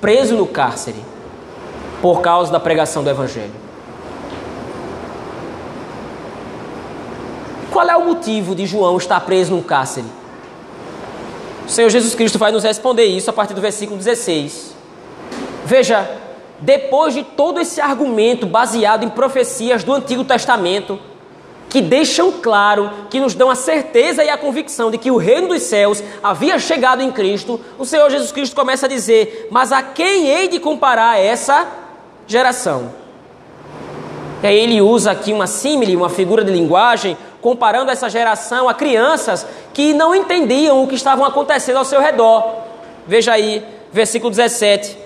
preso 0.00 0.34
no 0.34 0.48
cárcere 0.48 0.98
por 2.02 2.20
causa 2.20 2.50
da 2.50 2.58
pregação 2.58 3.04
do 3.04 3.10
Evangelho. 3.10 3.54
Qual 7.70 7.88
é 7.88 7.96
o 7.96 8.04
motivo 8.04 8.52
de 8.52 8.66
João 8.66 8.96
estar 8.96 9.20
preso 9.20 9.54
no 9.54 9.62
cárcere? 9.62 10.25
O 11.66 11.68
Senhor 11.68 11.90
Jesus 11.90 12.14
Cristo 12.14 12.38
vai 12.38 12.52
nos 12.52 12.62
responder 12.62 13.04
isso 13.06 13.28
a 13.28 13.32
partir 13.32 13.52
do 13.52 13.60
versículo 13.60 13.98
16. 13.98 14.74
Veja, 15.64 16.08
depois 16.60 17.12
de 17.12 17.24
todo 17.24 17.60
esse 17.60 17.80
argumento 17.80 18.46
baseado 18.46 19.04
em 19.04 19.10
profecias 19.10 19.82
do 19.82 19.92
Antigo 19.92 20.22
Testamento, 20.22 20.98
que 21.68 21.82
deixam 21.82 22.32
claro, 22.40 22.90
que 23.10 23.18
nos 23.18 23.34
dão 23.34 23.50
a 23.50 23.56
certeza 23.56 24.22
e 24.22 24.30
a 24.30 24.38
convicção 24.38 24.92
de 24.92 24.96
que 24.96 25.10
o 25.10 25.16
reino 25.16 25.48
dos 25.48 25.62
céus 25.62 26.02
havia 26.22 26.56
chegado 26.58 27.02
em 27.02 27.10
Cristo, 27.10 27.60
o 27.76 27.84
Senhor 27.84 28.08
Jesus 28.10 28.30
Cristo 28.30 28.54
começa 28.54 28.86
a 28.86 28.88
dizer: 28.88 29.48
Mas 29.50 29.72
a 29.72 29.82
quem 29.82 30.28
hei 30.28 30.46
de 30.46 30.60
comparar 30.60 31.18
essa 31.18 31.66
geração? 32.28 32.92
E 34.42 34.46
aí 34.46 34.56
ele 34.56 34.80
usa 34.80 35.10
aqui 35.10 35.32
uma 35.32 35.46
símile, 35.46 35.96
uma 35.96 36.08
figura 36.08 36.44
de 36.44 36.52
linguagem, 36.52 37.16
comparando 37.46 37.92
essa 37.92 38.10
geração 38.10 38.68
a 38.68 38.74
crianças 38.74 39.46
que 39.72 39.94
não 39.94 40.12
entendiam 40.12 40.82
o 40.82 40.88
que 40.88 40.96
estavam 40.96 41.24
acontecendo 41.24 41.76
ao 41.76 41.84
seu 41.84 42.00
redor. 42.00 42.44
Veja 43.06 43.34
aí, 43.34 43.64
versículo 43.92 44.32
17. 44.32 44.98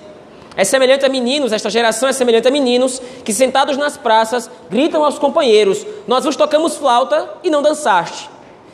É 0.56 0.64
semelhante 0.64 1.04
a 1.04 1.08
meninos, 1.10 1.52
esta 1.52 1.68
geração 1.68 2.08
é 2.08 2.14
semelhante 2.14 2.48
a 2.48 2.50
meninos 2.50 2.98
que 3.26 3.34
sentados 3.34 3.76
nas 3.76 3.98
praças 3.98 4.50
gritam 4.70 5.04
aos 5.04 5.18
companheiros: 5.18 5.86
Nós 6.08 6.24
vos 6.24 6.34
tocamos 6.34 6.78
flauta 6.78 7.28
e 7.44 7.50
não 7.50 7.60
dançaste. 7.60 8.30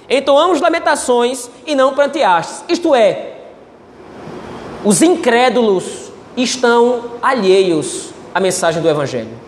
Entoamos 0.08 0.60
lamentações 0.60 1.50
e 1.66 1.74
não 1.74 1.92
pranteaste. 1.92 2.62
Isto 2.68 2.94
é, 2.94 3.32
os 4.84 5.02
incrédulos 5.02 6.12
estão 6.36 7.14
alheios 7.20 8.10
à 8.32 8.38
mensagem 8.38 8.80
do 8.80 8.88
Evangelho. 8.88 9.45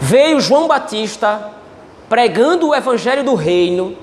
Veio 0.00 0.40
João 0.40 0.68
Batista 0.68 1.52
pregando 2.08 2.68
o 2.68 2.74
evangelho 2.74 3.24
do 3.24 3.34
reino. 3.34 3.96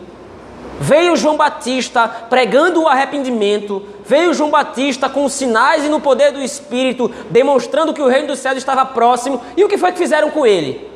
Veio 0.80 1.16
João 1.16 1.38
Batista 1.38 2.08
pregando 2.08 2.82
o 2.82 2.88
arrependimento. 2.88 3.84
Veio 4.06 4.34
João 4.34 4.50
Batista 4.50 5.08
com 5.08 5.30
sinais 5.30 5.86
e 5.86 5.90
no 5.90 6.02
poder 6.02 6.32
do 6.32 6.42
Espírito, 6.42 7.10
demonstrando 7.30 7.94
que 7.94 8.02
o 8.02 8.08
reino 8.08 8.28
dos 8.28 8.40
céus 8.40 8.58
estava 8.58 8.86
próximo. 8.86 9.42
E 9.56 9.64
o 9.64 9.70
que 9.70 9.78
foi 9.78 9.92
que 9.92 9.98
fizeram 9.98 10.30
com 10.30 10.46
ele? 10.46 10.90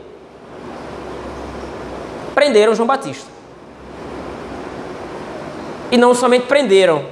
Prenderam 2.34 2.76
João 2.76 2.88
Batista. 2.88 3.30
E 5.90 5.98
não 5.98 6.14
somente 6.14 6.48
prenderam, 6.48 7.06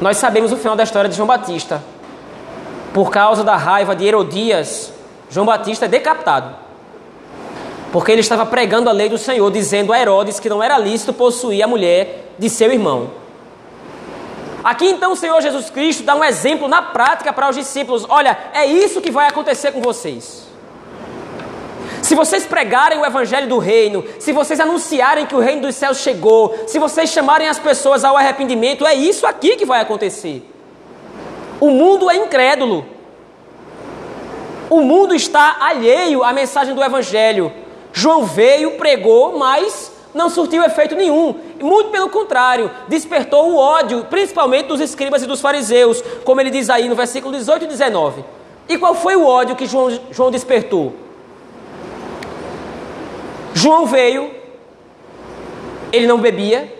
nós 0.00 0.16
sabemos 0.16 0.50
o 0.50 0.56
final 0.56 0.74
da 0.74 0.82
história 0.82 1.08
de 1.08 1.16
João 1.16 1.28
Batista. 1.28 1.80
Por 2.92 3.10
causa 3.10 3.44
da 3.44 3.56
raiva 3.56 3.94
de 3.94 4.04
Herodias, 4.04 4.92
João 5.30 5.46
Batista 5.46 5.84
é 5.84 5.88
decapitado. 5.88 6.61
Porque 7.92 8.10
ele 8.10 8.22
estava 8.22 8.46
pregando 8.46 8.88
a 8.88 8.92
lei 8.92 9.10
do 9.10 9.18
Senhor, 9.18 9.50
dizendo 9.50 9.92
a 9.92 10.00
Herodes 10.00 10.40
que 10.40 10.48
não 10.48 10.62
era 10.62 10.78
lícito 10.78 11.12
possuir 11.12 11.62
a 11.62 11.68
mulher 11.68 12.32
de 12.38 12.48
seu 12.48 12.72
irmão. 12.72 13.10
Aqui 14.64 14.86
então 14.86 15.12
o 15.12 15.16
Senhor 15.16 15.40
Jesus 15.42 15.68
Cristo 15.68 16.02
dá 16.02 16.14
um 16.14 16.24
exemplo 16.24 16.66
na 16.68 16.80
prática 16.80 17.32
para 17.32 17.50
os 17.50 17.56
discípulos: 17.56 18.06
olha, 18.08 18.36
é 18.54 18.64
isso 18.64 19.00
que 19.00 19.10
vai 19.10 19.28
acontecer 19.28 19.72
com 19.72 19.82
vocês. 19.82 20.46
Se 22.00 22.14
vocês 22.14 22.46
pregarem 22.46 22.98
o 22.98 23.06
evangelho 23.06 23.48
do 23.48 23.58
reino, 23.58 24.04
se 24.18 24.32
vocês 24.32 24.58
anunciarem 24.58 25.26
que 25.26 25.34
o 25.34 25.38
reino 25.38 25.62
dos 25.62 25.76
céus 25.76 25.98
chegou, 25.98 26.64
se 26.66 26.78
vocês 26.78 27.10
chamarem 27.10 27.48
as 27.48 27.58
pessoas 27.58 28.04
ao 28.04 28.16
arrependimento, 28.16 28.86
é 28.86 28.94
isso 28.94 29.26
aqui 29.26 29.56
que 29.56 29.64
vai 29.64 29.80
acontecer. 29.80 30.48
O 31.60 31.70
mundo 31.70 32.10
é 32.10 32.16
incrédulo. 32.16 32.84
O 34.68 34.80
mundo 34.80 35.14
está 35.14 35.58
alheio 35.60 36.24
à 36.24 36.32
mensagem 36.32 36.74
do 36.74 36.82
evangelho. 36.82 37.52
João 37.92 38.24
veio, 38.24 38.72
pregou, 38.72 39.38
mas 39.38 39.92
não 40.14 40.28
surtiu 40.28 40.62
efeito 40.62 40.94
nenhum. 40.94 41.34
Muito 41.60 41.90
pelo 41.90 42.08
contrário, 42.08 42.70
despertou 42.88 43.50
o 43.50 43.56
ódio, 43.56 44.04
principalmente 44.04 44.66
dos 44.66 44.80
escribas 44.80 45.22
e 45.22 45.26
dos 45.26 45.40
fariseus, 45.40 46.02
como 46.24 46.40
ele 46.40 46.50
diz 46.50 46.68
aí 46.68 46.88
no 46.88 46.94
versículo 46.94 47.34
18 47.36 47.64
e 47.64 47.68
19. 47.68 48.24
E 48.68 48.78
qual 48.78 48.94
foi 48.94 49.16
o 49.16 49.26
ódio 49.26 49.56
que 49.56 49.66
João, 49.66 49.98
João 50.10 50.30
despertou? 50.30 50.94
João 53.54 53.86
veio, 53.86 54.30
ele 55.92 56.06
não 56.06 56.18
bebia, 56.18 56.74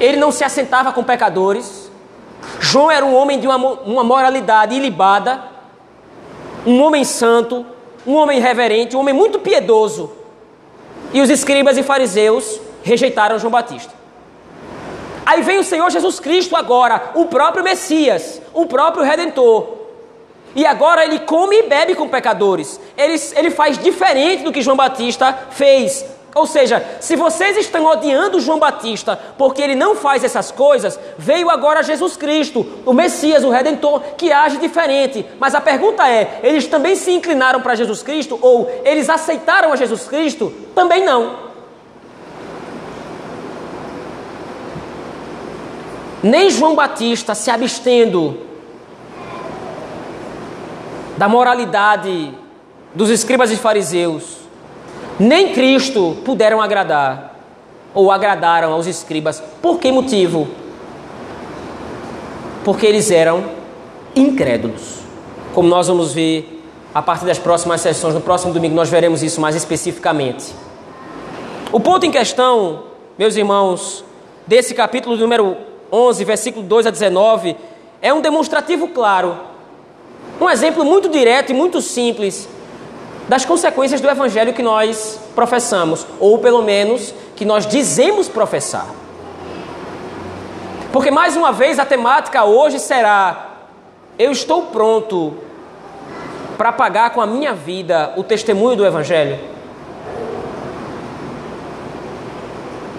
ele 0.00 0.16
não 0.16 0.30
se 0.30 0.44
assentava 0.44 0.92
com 0.92 1.02
pecadores. 1.02 1.90
João 2.60 2.90
era 2.90 3.04
um 3.04 3.14
homem 3.14 3.38
de 3.38 3.46
uma, 3.46 3.56
uma 3.56 4.04
moralidade 4.04 4.74
ilibada, 4.74 5.42
um 6.66 6.82
homem 6.82 7.04
santo, 7.04 7.64
um 8.06 8.14
homem 8.14 8.40
reverente, 8.40 8.96
um 8.96 9.00
homem 9.00 9.14
muito 9.14 9.38
piedoso. 9.38 10.12
E 11.12 11.20
os 11.20 11.30
escribas 11.30 11.76
e 11.76 11.82
fariseus 11.82 12.60
rejeitaram 12.82 13.38
João 13.38 13.50
Batista. 13.50 13.92
Aí 15.24 15.42
vem 15.42 15.58
o 15.58 15.64
Senhor 15.64 15.90
Jesus 15.90 16.20
Cristo 16.20 16.54
agora, 16.54 17.10
o 17.14 17.26
próprio 17.26 17.64
Messias, 17.64 18.40
o 18.54 18.66
próprio 18.66 19.04
Redentor. 19.04 19.76
E 20.54 20.64
agora 20.64 21.04
ele 21.04 21.18
come 21.18 21.56
e 21.56 21.62
bebe 21.64 21.94
com 21.94 22.08
pecadores. 22.08 22.80
Ele, 22.96 23.20
ele 23.34 23.50
faz 23.50 23.76
diferente 23.76 24.44
do 24.44 24.52
que 24.52 24.62
João 24.62 24.76
Batista 24.76 25.36
fez. 25.50 26.04
Ou 26.36 26.46
seja, 26.46 26.84
se 27.00 27.16
vocês 27.16 27.56
estão 27.56 27.86
odiando 27.86 28.40
João 28.40 28.58
Batista 28.58 29.18
porque 29.38 29.62
ele 29.62 29.74
não 29.74 29.96
faz 29.96 30.22
essas 30.22 30.52
coisas, 30.52 31.00
veio 31.16 31.48
agora 31.48 31.82
Jesus 31.82 32.14
Cristo, 32.14 32.66
o 32.84 32.92
Messias, 32.92 33.42
o 33.42 33.48
Redentor, 33.48 34.02
que 34.18 34.30
age 34.30 34.58
diferente. 34.58 35.24
Mas 35.40 35.54
a 35.54 35.62
pergunta 35.62 36.06
é: 36.06 36.40
eles 36.42 36.66
também 36.66 36.94
se 36.94 37.10
inclinaram 37.10 37.62
para 37.62 37.74
Jesus 37.74 38.02
Cristo 38.02 38.38
ou 38.42 38.70
eles 38.84 39.08
aceitaram 39.08 39.72
a 39.72 39.76
Jesus 39.76 40.06
Cristo? 40.06 40.52
Também 40.74 41.02
não. 41.06 41.46
Nem 46.22 46.50
João 46.50 46.74
Batista 46.74 47.34
se 47.34 47.50
abstendo 47.50 48.40
da 51.16 51.30
moralidade 51.30 52.34
dos 52.94 53.08
escribas 53.08 53.50
e 53.50 53.56
fariseus, 53.56 54.45
nem 55.18 55.52
Cristo 55.52 56.16
puderam 56.24 56.60
agradar, 56.60 57.36
ou 57.94 58.10
agradaram 58.10 58.72
aos 58.72 58.86
escribas. 58.86 59.42
Por 59.62 59.78
que 59.78 59.90
motivo? 59.90 60.46
Porque 62.64 62.86
eles 62.86 63.10
eram 63.10 63.44
incrédulos. 64.14 65.00
Como 65.54 65.68
nós 65.68 65.88
vamos 65.88 66.12
ver 66.12 66.62
a 66.94 67.00
partir 67.00 67.24
das 67.24 67.38
próximas 67.38 67.80
sessões, 67.80 68.14
no 68.14 68.20
próximo 68.20 68.52
domingo 68.52 68.74
nós 68.74 68.90
veremos 68.90 69.22
isso 69.22 69.40
mais 69.40 69.54
especificamente. 69.54 70.54
O 71.72 71.80
ponto 71.80 72.04
em 72.04 72.10
questão, 72.10 72.84
meus 73.18 73.36
irmãos, 73.36 74.04
desse 74.46 74.74
capítulo 74.74 75.16
número 75.16 75.56
11, 75.90 76.24
versículo 76.24 76.64
2 76.66 76.86
a 76.86 76.90
19, 76.90 77.56
é 78.02 78.12
um 78.12 78.20
demonstrativo 78.20 78.88
claro, 78.88 79.36
um 80.40 80.50
exemplo 80.50 80.84
muito 80.84 81.08
direto 81.08 81.50
e 81.50 81.54
muito 81.54 81.80
simples 81.80 82.48
das 83.28 83.44
consequências 83.44 84.00
do 84.00 84.08
evangelho 84.08 84.52
que 84.52 84.62
nós 84.62 85.20
professamos, 85.34 86.06
ou 86.20 86.38
pelo 86.38 86.62
menos 86.62 87.12
que 87.34 87.44
nós 87.44 87.66
dizemos 87.66 88.28
professar. 88.28 88.86
Porque 90.92 91.10
mais 91.10 91.36
uma 91.36 91.52
vez 91.52 91.78
a 91.78 91.84
temática 91.84 92.44
hoje 92.44 92.78
será: 92.78 93.50
eu 94.18 94.30
estou 94.30 94.62
pronto 94.62 95.34
para 96.56 96.72
pagar 96.72 97.10
com 97.10 97.20
a 97.20 97.26
minha 97.26 97.52
vida 97.52 98.12
o 98.16 98.24
testemunho 98.24 98.76
do 98.76 98.86
evangelho? 98.86 99.55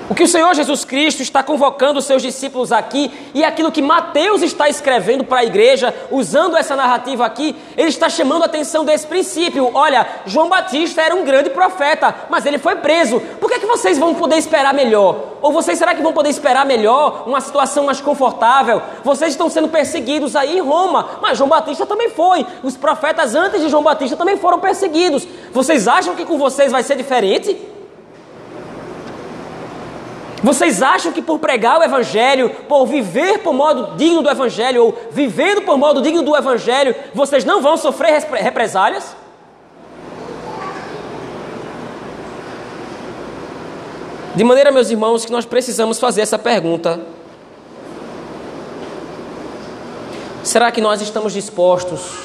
O 0.09 0.15
que 0.15 0.23
o 0.23 0.27
Senhor 0.27 0.55
Jesus 0.55 0.85
Cristo 0.85 1.21
está 1.21 1.43
convocando 1.43 1.99
os 1.99 2.05
seus 2.05 2.21
discípulos 2.21 2.71
aqui 2.71 3.11
e 3.33 3.43
aquilo 3.43 3.73
que 3.73 3.81
Mateus 3.81 4.41
está 4.41 4.69
escrevendo 4.69 5.25
para 5.25 5.39
a 5.41 5.45
igreja, 5.45 5.93
usando 6.09 6.55
essa 6.55 6.77
narrativa 6.77 7.25
aqui, 7.25 7.53
ele 7.75 7.89
está 7.89 8.07
chamando 8.07 8.43
a 8.43 8.45
atenção 8.45 8.85
desse 8.85 9.05
princípio. 9.05 9.69
Olha, 9.73 10.07
João 10.25 10.47
Batista 10.47 11.01
era 11.01 11.13
um 11.13 11.25
grande 11.25 11.49
profeta, 11.49 12.15
mas 12.29 12.45
ele 12.45 12.57
foi 12.57 12.77
preso. 12.77 13.19
Por 13.41 13.49
que, 13.49 13.55
é 13.55 13.59
que 13.59 13.65
vocês 13.65 13.97
vão 13.97 14.15
poder 14.15 14.37
esperar 14.37 14.73
melhor? 14.73 15.39
Ou 15.41 15.51
vocês 15.51 15.77
será 15.77 15.93
que 15.93 16.01
vão 16.01 16.13
poder 16.13 16.29
esperar 16.29 16.65
melhor, 16.65 17.23
uma 17.27 17.41
situação 17.41 17.85
mais 17.85 17.99
confortável? 17.99 18.81
Vocês 19.03 19.31
estão 19.31 19.49
sendo 19.49 19.67
perseguidos 19.67 20.37
aí 20.37 20.57
em 20.57 20.61
Roma, 20.61 21.19
mas 21.21 21.37
João 21.37 21.49
Batista 21.49 21.85
também 21.85 22.11
foi. 22.11 22.45
Os 22.63 22.77
profetas 22.77 23.35
antes 23.35 23.59
de 23.59 23.67
João 23.67 23.83
Batista 23.83 24.15
também 24.15 24.37
foram 24.37 24.57
perseguidos. 24.57 25.27
Vocês 25.51 25.85
acham 25.85 26.15
que 26.15 26.23
com 26.23 26.37
vocês 26.37 26.71
vai 26.71 26.81
ser 26.81 26.95
diferente? 26.95 27.75
Vocês 30.47 30.81
acham 30.81 31.11
que 31.11 31.21
por 31.21 31.39
pregar 31.39 31.77
o 31.77 31.83
Evangelho, 31.83 32.49
por 32.69 32.85
viver 32.85 33.39
por 33.39 33.53
modo 33.53 33.97
digno 33.97 34.21
do 34.21 34.29
Evangelho, 34.29 34.81
ou 34.81 34.97
vivendo 35.11 35.63
por 35.63 35.77
modo 35.77 36.01
digno 36.01 36.23
do 36.23 36.33
Evangelho, 36.33 36.95
vocês 37.13 37.43
não 37.43 37.61
vão 37.61 37.75
sofrer 37.75 38.23
represálias? 38.31 39.13
De 44.35 44.43
maneira, 44.45 44.71
meus 44.71 44.89
irmãos, 44.89 45.25
que 45.25 45.31
nós 45.33 45.45
precisamos 45.45 45.99
fazer 45.99 46.21
essa 46.21 46.39
pergunta: 46.39 46.97
será 50.43 50.71
que 50.71 50.79
nós 50.79 51.01
estamos 51.01 51.33
dispostos 51.33 52.19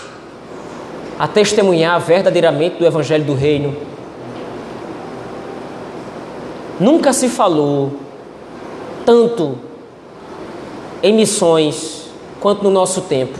a 1.18 1.26
testemunhar 1.26 1.98
verdadeiramente 1.98 2.76
do 2.76 2.86
Evangelho 2.86 3.24
do 3.24 3.34
Reino? 3.34 3.76
Nunca 6.78 7.12
se 7.12 7.28
falou 7.28 8.01
tanto 9.04 9.58
em 11.02 11.12
missões 11.12 12.06
quanto 12.40 12.62
no 12.62 12.70
nosso 12.70 13.02
tempo. 13.02 13.38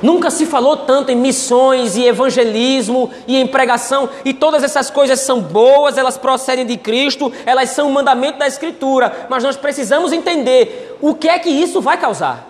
Nunca 0.00 0.30
se 0.30 0.46
falou 0.46 0.76
tanto 0.76 1.10
em 1.10 1.16
missões 1.16 1.96
e 1.96 2.04
evangelismo 2.04 3.10
e 3.26 3.36
em 3.36 3.46
pregação, 3.46 4.08
e 4.24 4.32
todas 4.32 4.62
essas 4.62 4.90
coisas 4.90 5.18
são 5.20 5.40
boas, 5.40 5.98
elas 5.98 6.16
procedem 6.16 6.64
de 6.64 6.76
Cristo, 6.76 7.32
elas 7.44 7.70
são 7.70 7.88
um 7.88 7.92
mandamento 7.92 8.38
da 8.38 8.46
Escritura, 8.46 9.26
mas 9.28 9.42
nós 9.42 9.56
precisamos 9.56 10.12
entender 10.12 10.96
o 11.00 11.14
que 11.14 11.28
é 11.28 11.38
que 11.38 11.50
isso 11.50 11.80
vai 11.80 11.98
causar. 11.98 12.46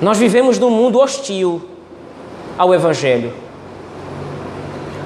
Nós 0.00 0.16
vivemos 0.16 0.58
num 0.58 0.70
mundo 0.70 0.98
hostil 0.98 1.60
ao 2.56 2.72
Evangelho. 2.72 3.49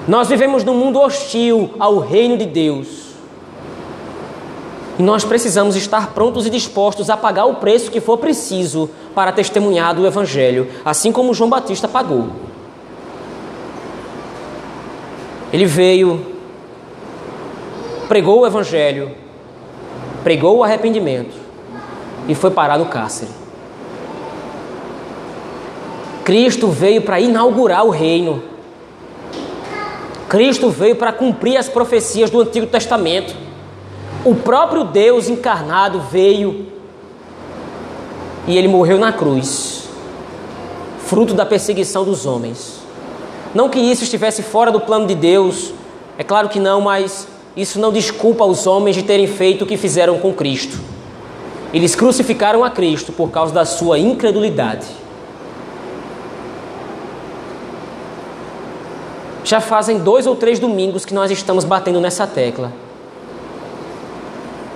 Nós 0.07 0.29
vivemos 0.29 0.65
num 0.65 0.75
mundo 0.75 1.01
hostil 1.01 1.71
ao 1.79 1.99
reino 1.99 2.37
de 2.37 2.47
Deus. 2.47 3.05
E 4.99 5.03
nós 5.03 5.25
precisamos 5.25 5.75
estar 5.75 6.13
prontos 6.13 6.47
e 6.47 6.51
dispostos 6.51 7.11
a 7.11 7.17
pagar 7.17 7.47
o 7.47 7.57
preço 7.57 7.91
que 7.91 8.01
for 8.01 8.19
preciso 8.19 8.91
para 9.15 9.33
testemunhar 9.33 9.95
do 9.95 10.07
Evangelho, 10.07 10.69
assim 10.85 11.11
como 11.11 11.35
João 11.35 11.51
Batista 11.51 11.89
pagou. 11.89 12.29
Ele 15.53 15.67
veio, 15.67 16.25
pregou 18.09 18.41
o 18.41 18.47
Evangelho, 18.47 19.13
pregou 20.23 20.59
o 20.59 20.65
arrependimento 20.65 21.35
e 22.29 22.35
foi 22.35 22.51
parar 22.51 22.79
no 22.79 22.87
cárcere. 22.87 23.31
Cristo 26.25 26.69
veio 26.69 27.03
para 27.03 27.21
inaugurar 27.21 27.85
o 27.85 27.91
reino. 27.91 28.43
Cristo 30.35 30.69
veio 30.69 30.97
para 30.97 31.13
cumprir 31.13 31.57
as 31.57 31.69
profecias 31.69 32.29
do 32.29 32.41
Antigo 32.41 32.67
Testamento. 32.67 33.37
O 34.25 34.35
próprio 34.35 34.83
Deus 34.83 35.29
encarnado 35.29 36.01
veio 36.11 36.67
e 38.45 38.59
ele 38.59 38.67
morreu 38.67 38.99
na 38.99 39.13
cruz, 39.13 39.89
fruto 41.07 41.35
da 41.35 41.47
perseguição 41.47 42.05
dos 42.05 42.27
homens. 42.27 42.81
Não 43.55 43.69
que 43.69 43.79
isso 43.79 44.03
estivesse 44.03 44.43
fora 44.43 44.73
do 44.73 44.81
plano 44.81 45.07
de 45.07 45.15
Deus, 45.15 45.73
é 46.19 46.25
claro 46.25 46.49
que 46.49 46.59
não, 46.59 46.81
mas 46.81 47.29
isso 47.57 47.79
não 47.79 47.93
desculpa 47.93 48.45
os 48.45 48.67
homens 48.67 48.97
de 48.97 49.05
terem 49.05 49.29
feito 49.29 49.63
o 49.63 49.67
que 49.69 49.77
fizeram 49.77 50.19
com 50.19 50.35
Cristo. 50.35 50.77
Eles 51.73 51.95
crucificaram 51.95 52.65
a 52.65 52.71
Cristo 52.71 53.13
por 53.13 53.31
causa 53.31 53.55
da 53.55 53.65
sua 53.65 54.01
incredulidade. 54.01 55.04
Já 59.55 59.61
fazem 59.61 59.99
dois 59.99 60.27
ou 60.27 60.35
três 60.35 60.59
domingos 60.59 61.05
que 61.05 61.15
nós 61.15 61.31
estamos 61.31 61.63
batendo 61.63 62.01
nessa 62.01 62.27
tecla. 62.27 62.73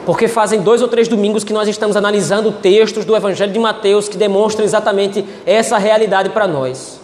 Porque 0.07 0.29
fazem 0.29 0.61
dois 0.61 0.81
ou 0.81 0.87
três 0.87 1.09
domingos 1.09 1.43
que 1.43 1.53
nós 1.53 1.67
estamos 1.67 1.97
analisando 1.97 2.53
textos 2.53 3.05
do 3.05 3.17
Evangelho 3.17 3.53
de 3.53 3.59
Mateus 3.59 4.09
que 4.09 4.17
demonstram 4.17 4.65
exatamente 4.65 5.27
essa 5.45 5.79
realidade 5.79 6.31
para 6.31 6.47
nós. 6.47 7.01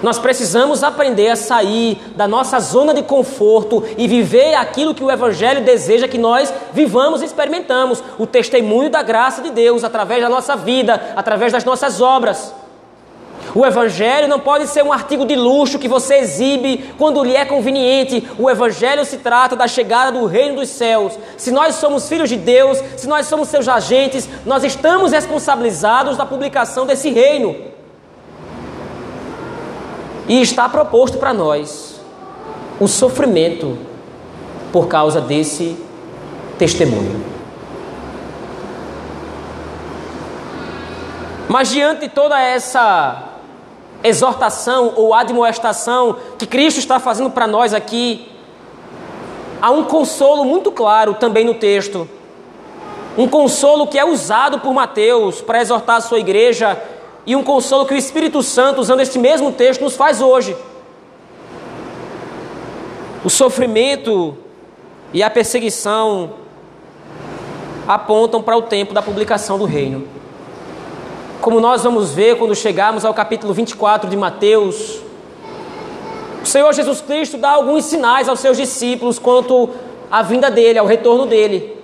Nós 0.00 0.20
precisamos 0.20 0.84
aprender 0.84 1.28
a 1.28 1.34
sair 1.34 2.00
da 2.14 2.28
nossa 2.28 2.60
zona 2.60 2.94
de 2.94 3.02
conforto 3.02 3.82
e 3.98 4.06
viver 4.06 4.54
aquilo 4.54 4.94
que 4.94 5.02
o 5.02 5.10
Evangelho 5.10 5.64
deseja 5.64 6.06
que 6.06 6.18
nós 6.18 6.54
vivamos 6.72 7.20
e 7.20 7.24
experimentamos 7.24 8.00
o 8.16 8.28
testemunho 8.28 8.90
da 8.90 9.02
graça 9.02 9.42
de 9.42 9.50
Deus 9.50 9.82
através 9.82 10.22
da 10.22 10.28
nossa 10.28 10.54
vida, 10.54 11.14
através 11.16 11.52
das 11.52 11.64
nossas 11.64 12.00
obras. 12.00 12.54
O 13.56 13.64
Evangelho 13.64 14.28
não 14.28 14.38
pode 14.38 14.66
ser 14.66 14.84
um 14.84 14.92
artigo 14.92 15.24
de 15.24 15.34
luxo 15.34 15.78
que 15.78 15.88
você 15.88 16.16
exibe 16.16 16.92
quando 16.98 17.24
lhe 17.24 17.34
é 17.34 17.42
conveniente. 17.42 18.28
O 18.38 18.50
Evangelho 18.50 19.02
se 19.02 19.16
trata 19.16 19.56
da 19.56 19.66
chegada 19.66 20.12
do 20.12 20.26
reino 20.26 20.56
dos 20.56 20.68
céus. 20.68 21.18
Se 21.38 21.50
nós 21.50 21.76
somos 21.76 22.06
filhos 22.06 22.28
de 22.28 22.36
Deus, 22.36 22.76
se 22.98 23.08
nós 23.08 23.24
somos 23.24 23.48
seus 23.48 23.66
agentes, 23.66 24.28
nós 24.44 24.62
estamos 24.62 25.10
responsabilizados 25.10 26.18
da 26.18 26.26
publicação 26.26 26.84
desse 26.84 27.08
reino. 27.08 27.56
E 30.28 30.42
está 30.42 30.68
proposto 30.68 31.16
para 31.16 31.32
nós 31.32 31.98
o 32.78 32.86
sofrimento 32.86 33.78
por 34.70 34.86
causa 34.86 35.18
desse 35.18 35.78
testemunho. 36.58 37.24
Mas 41.48 41.70
diante 41.70 42.02
de 42.02 42.08
toda 42.10 42.38
essa 42.38 43.25
exortação 44.02 44.92
ou 44.96 45.14
admoestação 45.14 46.16
que 46.38 46.46
Cristo 46.46 46.78
está 46.78 47.00
fazendo 47.00 47.30
para 47.30 47.46
nós 47.46 47.74
aqui, 47.74 48.28
há 49.60 49.70
um 49.70 49.84
consolo 49.84 50.44
muito 50.44 50.70
claro 50.70 51.14
também 51.14 51.44
no 51.44 51.54
texto. 51.54 52.08
Um 53.16 53.26
consolo 53.26 53.86
que 53.86 53.98
é 53.98 54.04
usado 54.04 54.60
por 54.60 54.72
Mateus 54.74 55.40
para 55.40 55.60
exortar 55.60 55.96
a 55.96 56.00
sua 56.00 56.18
igreja 56.18 56.80
e 57.24 57.34
um 57.34 57.42
consolo 57.42 57.86
que 57.86 57.94
o 57.94 57.96
Espírito 57.96 58.42
Santo, 58.42 58.80
usando 58.80 59.00
este 59.00 59.18
mesmo 59.18 59.50
texto, 59.52 59.82
nos 59.82 59.96
faz 59.96 60.20
hoje. 60.20 60.56
O 63.24 63.30
sofrimento 63.30 64.36
e 65.12 65.22
a 65.22 65.30
perseguição 65.30 66.34
apontam 67.88 68.42
para 68.42 68.56
o 68.56 68.62
tempo 68.62 68.92
da 68.92 69.02
publicação 69.02 69.58
do 69.58 69.64
reino. 69.64 70.15
Como 71.46 71.60
nós 71.60 71.84
vamos 71.84 72.10
ver 72.10 72.38
quando 72.38 72.56
chegarmos 72.56 73.04
ao 73.04 73.14
capítulo 73.14 73.54
24 73.54 74.10
de 74.10 74.16
Mateus, 74.16 74.98
o 76.42 76.44
Senhor 76.44 76.74
Jesus 76.74 77.00
Cristo 77.00 77.36
dá 77.36 77.50
alguns 77.50 77.84
sinais 77.84 78.28
aos 78.28 78.40
seus 78.40 78.56
discípulos 78.56 79.16
quanto 79.16 79.70
à 80.10 80.22
vinda 80.22 80.50
dele, 80.50 80.76
ao 80.76 80.86
retorno 80.86 81.24
dele. 81.24 81.75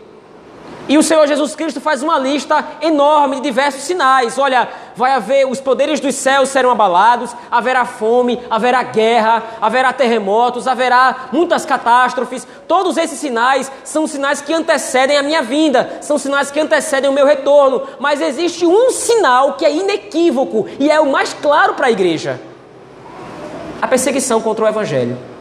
E 0.93 0.99
o 0.99 1.03
Senhor 1.03 1.27
Jesus 1.27 1.57
Cristo 1.57 1.81
faz 1.81 2.03
uma 2.03 2.19
lista 2.19 2.63
enorme 2.83 3.37
de 3.37 3.45
diversos 3.45 3.83
sinais. 3.85 4.37
Olha, 4.37 4.69
vai 4.95 5.13
haver 5.13 5.47
os 5.47 5.59
poderes 5.59 5.99
dos 6.01 6.15
céus 6.15 6.51
serão 6.51 6.71
abalados, 6.71 7.35
haverá 7.51 7.87
fome, 7.87 8.39
haverá 8.51 8.83
guerra, 8.83 9.43
haverá 9.59 9.91
terremotos, 9.91 10.69
haverá 10.69 11.29
muitas 11.33 11.65
catástrofes. 11.65 12.47
Todos 12.69 12.99
esses 12.99 13.19
sinais 13.19 13.73
são 13.83 14.07
sinais 14.07 14.43
que 14.43 14.53
antecedem 14.53 15.17
a 15.17 15.23
minha 15.23 15.41
vinda, 15.41 15.97
são 16.03 16.19
sinais 16.19 16.51
que 16.51 16.61
antecedem 16.61 17.09
o 17.09 17.15
meu 17.15 17.25
retorno. 17.25 17.85
Mas 17.99 18.21
existe 18.21 18.67
um 18.67 18.91
sinal 18.91 19.55
que 19.55 19.65
é 19.65 19.75
inequívoco 19.75 20.69
e 20.79 20.91
é 20.91 21.01
o 21.01 21.11
mais 21.11 21.33
claro 21.33 21.73
para 21.73 21.87
a 21.87 21.91
igreja: 21.91 22.39
a 23.81 23.89
perseguição 23.89 24.43
contra 24.43 24.67
o 24.67 24.69
evangelho. 24.69 25.32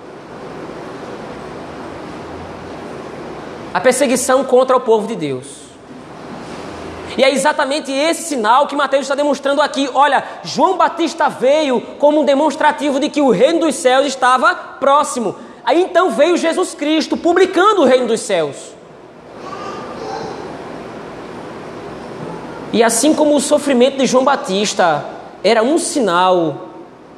A 3.74 3.80
perseguição 3.80 4.44
contra 4.44 4.76
o 4.76 4.82
povo 4.82 5.08
de 5.08 5.16
Deus. 5.16 5.62
E 7.18 7.24
é 7.24 7.32
exatamente 7.32 7.92
esse 7.92 8.24
sinal 8.24 8.68
que 8.68 8.76
Mateus 8.76 9.04
está 9.04 9.16
demonstrando 9.16 9.62
aqui. 9.62 9.90
Olha, 9.94 10.24
João 10.44 10.78
Batista 10.78 11.28
veio 11.28 11.82
como 12.00 12.22
um 12.22 12.26
demonstrativo 12.26 13.00
de 13.00 13.10
que 13.10 13.22
o 13.22 13.32
reino 13.32 13.62
dos 13.62 13.76
céus 13.76 14.08
estava 14.08 14.56
próximo. 14.56 15.36
Aí 15.64 15.82
então 15.82 16.12
veio 16.12 16.38
Jesus 16.38 16.74
Cristo 16.74 17.18
publicando 17.18 17.82
o 17.82 17.86
reino 17.86 18.08
dos 18.08 18.22
céus. 18.22 18.56
E 22.74 22.82
assim 22.82 23.14
como 23.14 23.36
o 23.36 23.42
sofrimento 23.42 23.98
de 23.98 24.06
João 24.06 24.24
Batista 24.24 25.06
era 25.44 25.62
um 25.62 25.78
sinal 25.78 26.70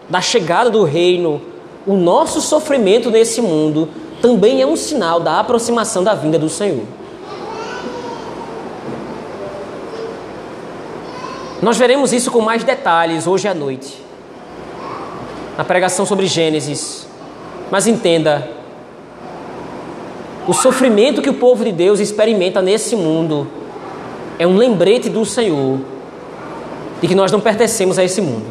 da 0.09 0.19
chegada 0.19 0.69
do 0.69 0.83
reino, 0.83 1.41
o 1.85 1.93
nosso 1.93 2.41
sofrimento 2.41 3.11
nesse 3.11 3.41
mundo 3.41 3.87
também 4.23 4.61
é 4.61 4.65
um 4.65 4.77
sinal 4.77 5.19
da 5.19 5.37
aproximação 5.37 6.01
da 6.01 6.15
vinda 6.15 6.39
do 6.39 6.47
Senhor. 6.47 6.85
Nós 11.61 11.75
veremos 11.75 12.13
isso 12.13 12.31
com 12.31 12.39
mais 12.39 12.63
detalhes 12.63 13.27
hoje 13.27 13.49
à 13.49 13.53
noite, 13.53 14.01
na 15.57 15.65
pregação 15.65 16.05
sobre 16.05 16.25
Gênesis. 16.25 17.05
Mas 17.69 17.85
entenda, 17.85 18.49
o 20.47 20.53
sofrimento 20.53 21.21
que 21.21 21.29
o 21.29 21.33
povo 21.33 21.65
de 21.65 21.73
Deus 21.73 21.99
experimenta 21.99 22.61
nesse 22.61 22.95
mundo 22.95 23.45
é 24.39 24.47
um 24.47 24.55
lembrete 24.55 25.09
do 25.09 25.25
Senhor 25.25 25.81
de 27.01 27.09
que 27.09 27.15
nós 27.15 27.29
não 27.29 27.41
pertencemos 27.41 27.99
a 27.99 28.05
esse 28.05 28.21
mundo. 28.21 28.45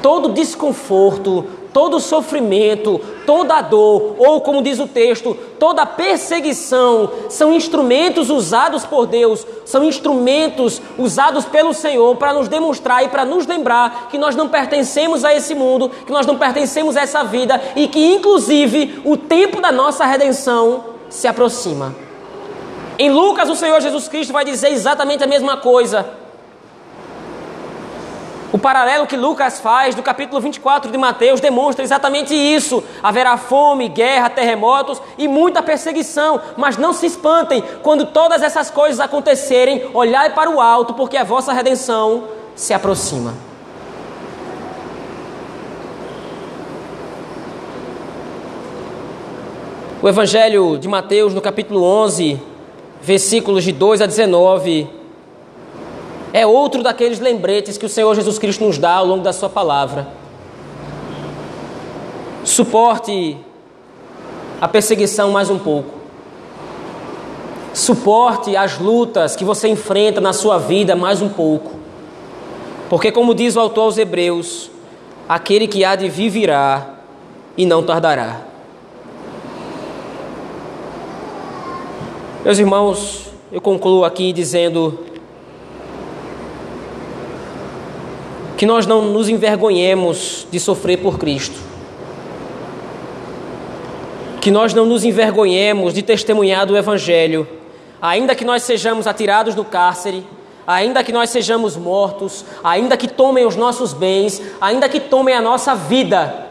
Todo 0.00 0.32
desconforto, 0.32 1.57
todo 1.78 2.00
sofrimento, 2.00 3.00
toda 3.24 3.62
dor, 3.62 4.16
ou 4.18 4.40
como 4.40 4.60
diz 4.60 4.80
o 4.80 4.88
texto, 4.88 5.32
toda 5.60 5.86
perseguição, 5.86 7.08
são 7.28 7.54
instrumentos 7.54 8.30
usados 8.30 8.84
por 8.84 9.06
Deus, 9.06 9.46
são 9.64 9.84
instrumentos 9.84 10.82
usados 10.98 11.44
pelo 11.44 11.72
Senhor 11.72 12.16
para 12.16 12.34
nos 12.34 12.48
demonstrar 12.48 13.04
e 13.04 13.08
para 13.08 13.24
nos 13.24 13.46
lembrar 13.46 14.08
que 14.10 14.18
nós 14.18 14.34
não 14.34 14.48
pertencemos 14.48 15.24
a 15.24 15.32
esse 15.32 15.54
mundo, 15.54 15.88
que 16.04 16.10
nós 16.10 16.26
não 16.26 16.36
pertencemos 16.36 16.96
a 16.96 17.02
essa 17.02 17.22
vida 17.22 17.62
e 17.76 17.86
que, 17.86 18.12
inclusive, 18.12 19.00
o 19.04 19.16
tempo 19.16 19.60
da 19.60 19.70
nossa 19.70 20.04
redenção 20.04 20.82
se 21.08 21.28
aproxima. 21.28 21.94
Em 22.98 23.08
Lucas, 23.08 23.48
o 23.48 23.54
Senhor 23.54 23.80
Jesus 23.80 24.08
Cristo 24.08 24.32
vai 24.32 24.44
dizer 24.44 24.72
exatamente 24.72 25.22
a 25.22 25.28
mesma 25.28 25.58
coisa. 25.58 26.04
O 28.50 28.58
paralelo 28.58 29.06
que 29.06 29.16
Lucas 29.16 29.60
faz 29.60 29.94
do 29.94 30.02
capítulo 30.02 30.40
24 30.40 30.90
de 30.90 30.96
Mateus 30.96 31.38
demonstra 31.38 31.84
exatamente 31.84 32.34
isso. 32.34 32.82
Haverá 33.02 33.36
fome, 33.36 33.90
guerra, 33.90 34.30
terremotos 34.30 35.02
e 35.18 35.28
muita 35.28 35.62
perseguição. 35.62 36.40
Mas 36.56 36.78
não 36.78 36.94
se 36.94 37.04
espantem 37.04 37.62
quando 37.82 38.06
todas 38.06 38.42
essas 38.42 38.70
coisas 38.70 39.00
acontecerem, 39.00 39.90
olhai 39.92 40.32
para 40.32 40.48
o 40.48 40.62
alto, 40.62 40.94
porque 40.94 41.18
a 41.18 41.24
vossa 41.24 41.52
redenção 41.52 42.24
se 42.56 42.72
aproxima. 42.72 43.34
O 50.00 50.08
Evangelho 50.08 50.78
de 50.78 50.88
Mateus, 50.88 51.34
no 51.34 51.40
capítulo 51.42 51.82
11, 51.82 52.40
versículos 53.02 53.62
de 53.62 53.72
2 53.72 54.00
a 54.00 54.06
19 54.06 54.97
é 56.32 56.46
outro 56.46 56.82
daqueles 56.82 57.20
lembretes 57.20 57.78
que 57.78 57.86
o 57.86 57.88
Senhor 57.88 58.14
Jesus 58.14 58.38
Cristo 58.38 58.64
nos 58.64 58.78
dá 58.78 58.94
ao 58.94 59.06
longo 59.06 59.22
da 59.22 59.32
Sua 59.32 59.48
palavra. 59.48 60.08
Suporte 62.44 63.36
a 64.60 64.66
perseguição 64.66 65.30
mais 65.30 65.50
um 65.50 65.58
pouco. 65.58 65.98
Suporte 67.74 68.56
as 68.56 68.78
lutas 68.78 69.36
que 69.36 69.44
você 69.44 69.68
enfrenta 69.68 70.20
na 70.20 70.32
sua 70.32 70.58
vida 70.58 70.96
mais 70.96 71.22
um 71.22 71.28
pouco. 71.28 71.76
Porque, 72.88 73.12
como 73.12 73.34
diz 73.34 73.54
o 73.54 73.60
autor 73.60 73.82
aos 73.82 73.98
Hebreus, 73.98 74.70
aquele 75.28 75.68
que 75.68 75.84
há 75.84 75.94
de 75.94 76.08
vir 76.08 76.30
virá 76.30 76.94
e 77.56 77.66
não 77.66 77.82
tardará. 77.82 78.40
Meus 82.44 82.58
irmãos, 82.58 83.26
eu 83.52 83.60
concluo 83.60 84.04
aqui 84.04 84.32
dizendo 84.32 84.98
que 88.58 88.66
nós 88.66 88.86
não 88.86 89.00
nos 89.02 89.28
envergonhemos 89.28 90.44
de 90.50 90.58
sofrer 90.58 90.98
por 90.98 91.16
Cristo. 91.16 91.56
Que 94.40 94.50
nós 94.50 94.74
não 94.74 94.84
nos 94.84 95.04
envergonhemos 95.04 95.94
de 95.94 96.02
testemunhar 96.02 96.66
do 96.66 96.76
Evangelho, 96.76 97.46
ainda 98.02 98.34
que 98.34 98.44
nós 98.44 98.64
sejamos 98.64 99.06
atirados 99.06 99.54
do 99.54 99.64
cárcere, 99.64 100.26
ainda 100.66 101.04
que 101.04 101.12
nós 101.12 101.30
sejamos 101.30 101.76
mortos, 101.76 102.44
ainda 102.64 102.96
que 102.96 103.06
tomem 103.06 103.46
os 103.46 103.54
nossos 103.54 103.92
bens, 103.92 104.42
ainda 104.60 104.88
que 104.88 104.98
tomem 104.98 105.36
a 105.36 105.40
nossa 105.40 105.76
vida, 105.76 106.48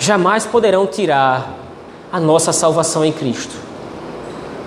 jamais 0.00 0.46
poderão 0.46 0.84
tirar 0.84 1.60
a 2.12 2.18
nossa 2.18 2.52
salvação 2.52 3.04
em 3.04 3.12
Cristo. 3.12 3.54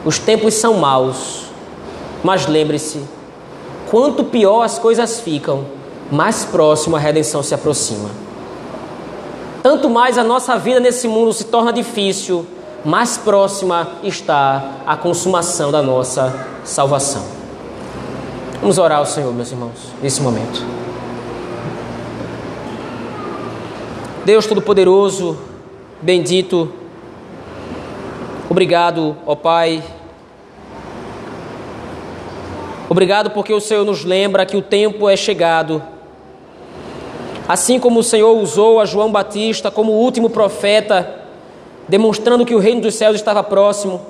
Os 0.06 0.18
tempos 0.18 0.54
são 0.54 0.76
maus, 0.76 1.48
mas 2.24 2.48
lembre-se: 2.48 3.04
quanto 3.92 4.24
pior 4.24 4.62
as 4.62 4.80
coisas 4.80 5.20
ficam, 5.20 5.75
mais 6.12 6.46
próximo 6.46 6.96
a 6.96 7.00
redenção 7.00 7.42
se 7.42 7.54
aproxima. 7.54 8.10
Tanto 9.64 9.90
mais 9.90 10.18
a 10.18 10.24
nossa 10.24 10.58
vida 10.58 10.80
nesse 10.80 11.08
mundo 11.08 11.34
se 11.34 11.46
torna 11.46 11.74
difícil, 11.74 12.46
mais 12.84 13.18
próxima 13.18 13.88
está 14.04 14.64
a 14.86 14.96
consumação 14.96 15.72
da 15.72 15.82
nossa 15.82 16.48
salvação. 16.64 17.24
Vamos 18.62 18.78
orar 18.78 19.00
ao 19.00 19.06
Senhor, 19.06 19.34
meus 19.34 19.52
irmãos, 19.52 19.92
nesse 20.02 20.22
momento. 20.22 20.64
Deus 24.24 24.46
Todo-Poderoso, 24.46 25.38
bendito, 26.02 26.72
obrigado, 28.50 29.18
ó 29.26 29.36
Pai. 29.36 29.84
Obrigado 32.88 33.32
porque 33.32 33.52
o 33.52 33.60
Senhor 33.60 33.84
nos 33.84 34.06
lembra 34.06 34.46
que 34.46 34.56
o 34.56 34.62
tempo 34.62 35.10
é 35.10 35.16
chegado. 35.16 35.95
Assim 37.48 37.80
como 37.80 38.00
o 38.00 38.04
Senhor 38.04 38.34
usou 38.42 38.80
a 38.80 38.86
João 38.86 39.12
Batista 39.12 39.70
como 39.70 39.92
o 39.92 40.00
último 40.00 40.30
profeta, 40.30 41.22
demonstrando 41.88 42.46
que 42.46 42.56
o 42.56 42.60
reino 42.60 42.82
dos 42.82 42.96
céus 42.96 43.16
estava 43.16 43.44
próximo. 43.44 44.02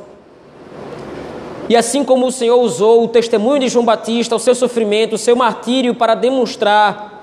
E 1.67 1.75
assim 1.75 2.03
como 2.03 2.27
o 2.27 2.31
Senhor 2.31 2.57
usou 2.57 3.03
o 3.03 3.07
testemunho 3.07 3.59
de 3.59 3.69
João 3.69 3.83
Batista, 3.83 4.35
o 4.35 4.39
seu 4.39 4.55
sofrimento, 4.55 5.15
o 5.15 5.17
seu 5.17 5.35
martírio 5.35 5.95
para 5.95 6.15
demonstrar 6.15 7.15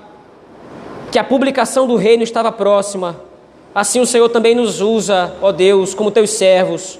que 1.11 1.17
a 1.17 1.23
publicação 1.23 1.87
do 1.87 1.95
reino 1.95 2.23
estava 2.23 2.51
próxima, 2.51 3.15
assim 3.73 3.99
o 3.99 4.05
Senhor 4.05 4.27
também 4.29 4.53
nos 4.53 4.81
usa, 4.81 5.33
ó 5.41 5.51
Deus, 5.51 5.93
como 5.93 6.11
teus 6.11 6.31
servos, 6.31 6.99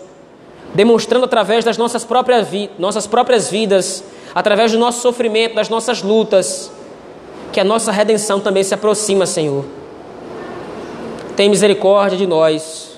demonstrando 0.73 1.26
através 1.26 1.65
das 1.65 1.78
nossas 1.78 2.04
próprias, 2.06 2.47
nossas 2.80 3.06
próprias 3.06 3.49
vidas, 3.49 4.04
através 4.34 4.71
do 4.71 4.80
nosso 4.80 5.02
sofrimento, 5.02 5.56
das 5.56 5.67
nossas 5.67 6.02
lutas, 6.02 6.71
que 7.54 7.60
a 7.60 7.63
nossa 7.63 7.92
redenção 7.92 8.42
também 8.42 8.63
se 8.63 8.74
aproxima, 8.74 9.26
Senhor. 9.26 9.63
Tem 11.38 11.50
misericórdia 11.50 12.18
de 12.18 12.28
nós 12.28 12.94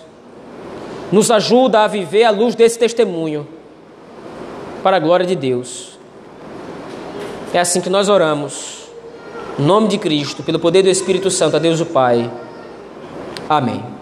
nos 1.12 1.30
ajuda 1.32 1.82
a 1.82 1.88
viver 1.88 2.24
à 2.24 2.32
luz 2.32 2.56
desse 2.56 2.78
testemunho, 2.78 3.48
para 4.84 4.98
a 4.98 5.00
glória 5.00 5.26
de 5.26 5.36
Deus. 5.36 5.98
É 7.54 7.60
assim 7.60 7.80
que 7.80 7.89
nós 7.89 8.10
oramos, 8.10 8.89
em 9.58 9.63
nome 9.63 9.88
de 9.88 9.98
Cristo, 9.98 10.44
pelo 10.44 10.60
poder 10.60 10.84
do 10.84 10.89
Espírito 10.89 11.32
Santo, 11.32 11.56
a 11.56 11.60
Deus 11.60 11.80
o 11.80 11.86
Pai. 11.86 12.30
Amém. 13.48 13.94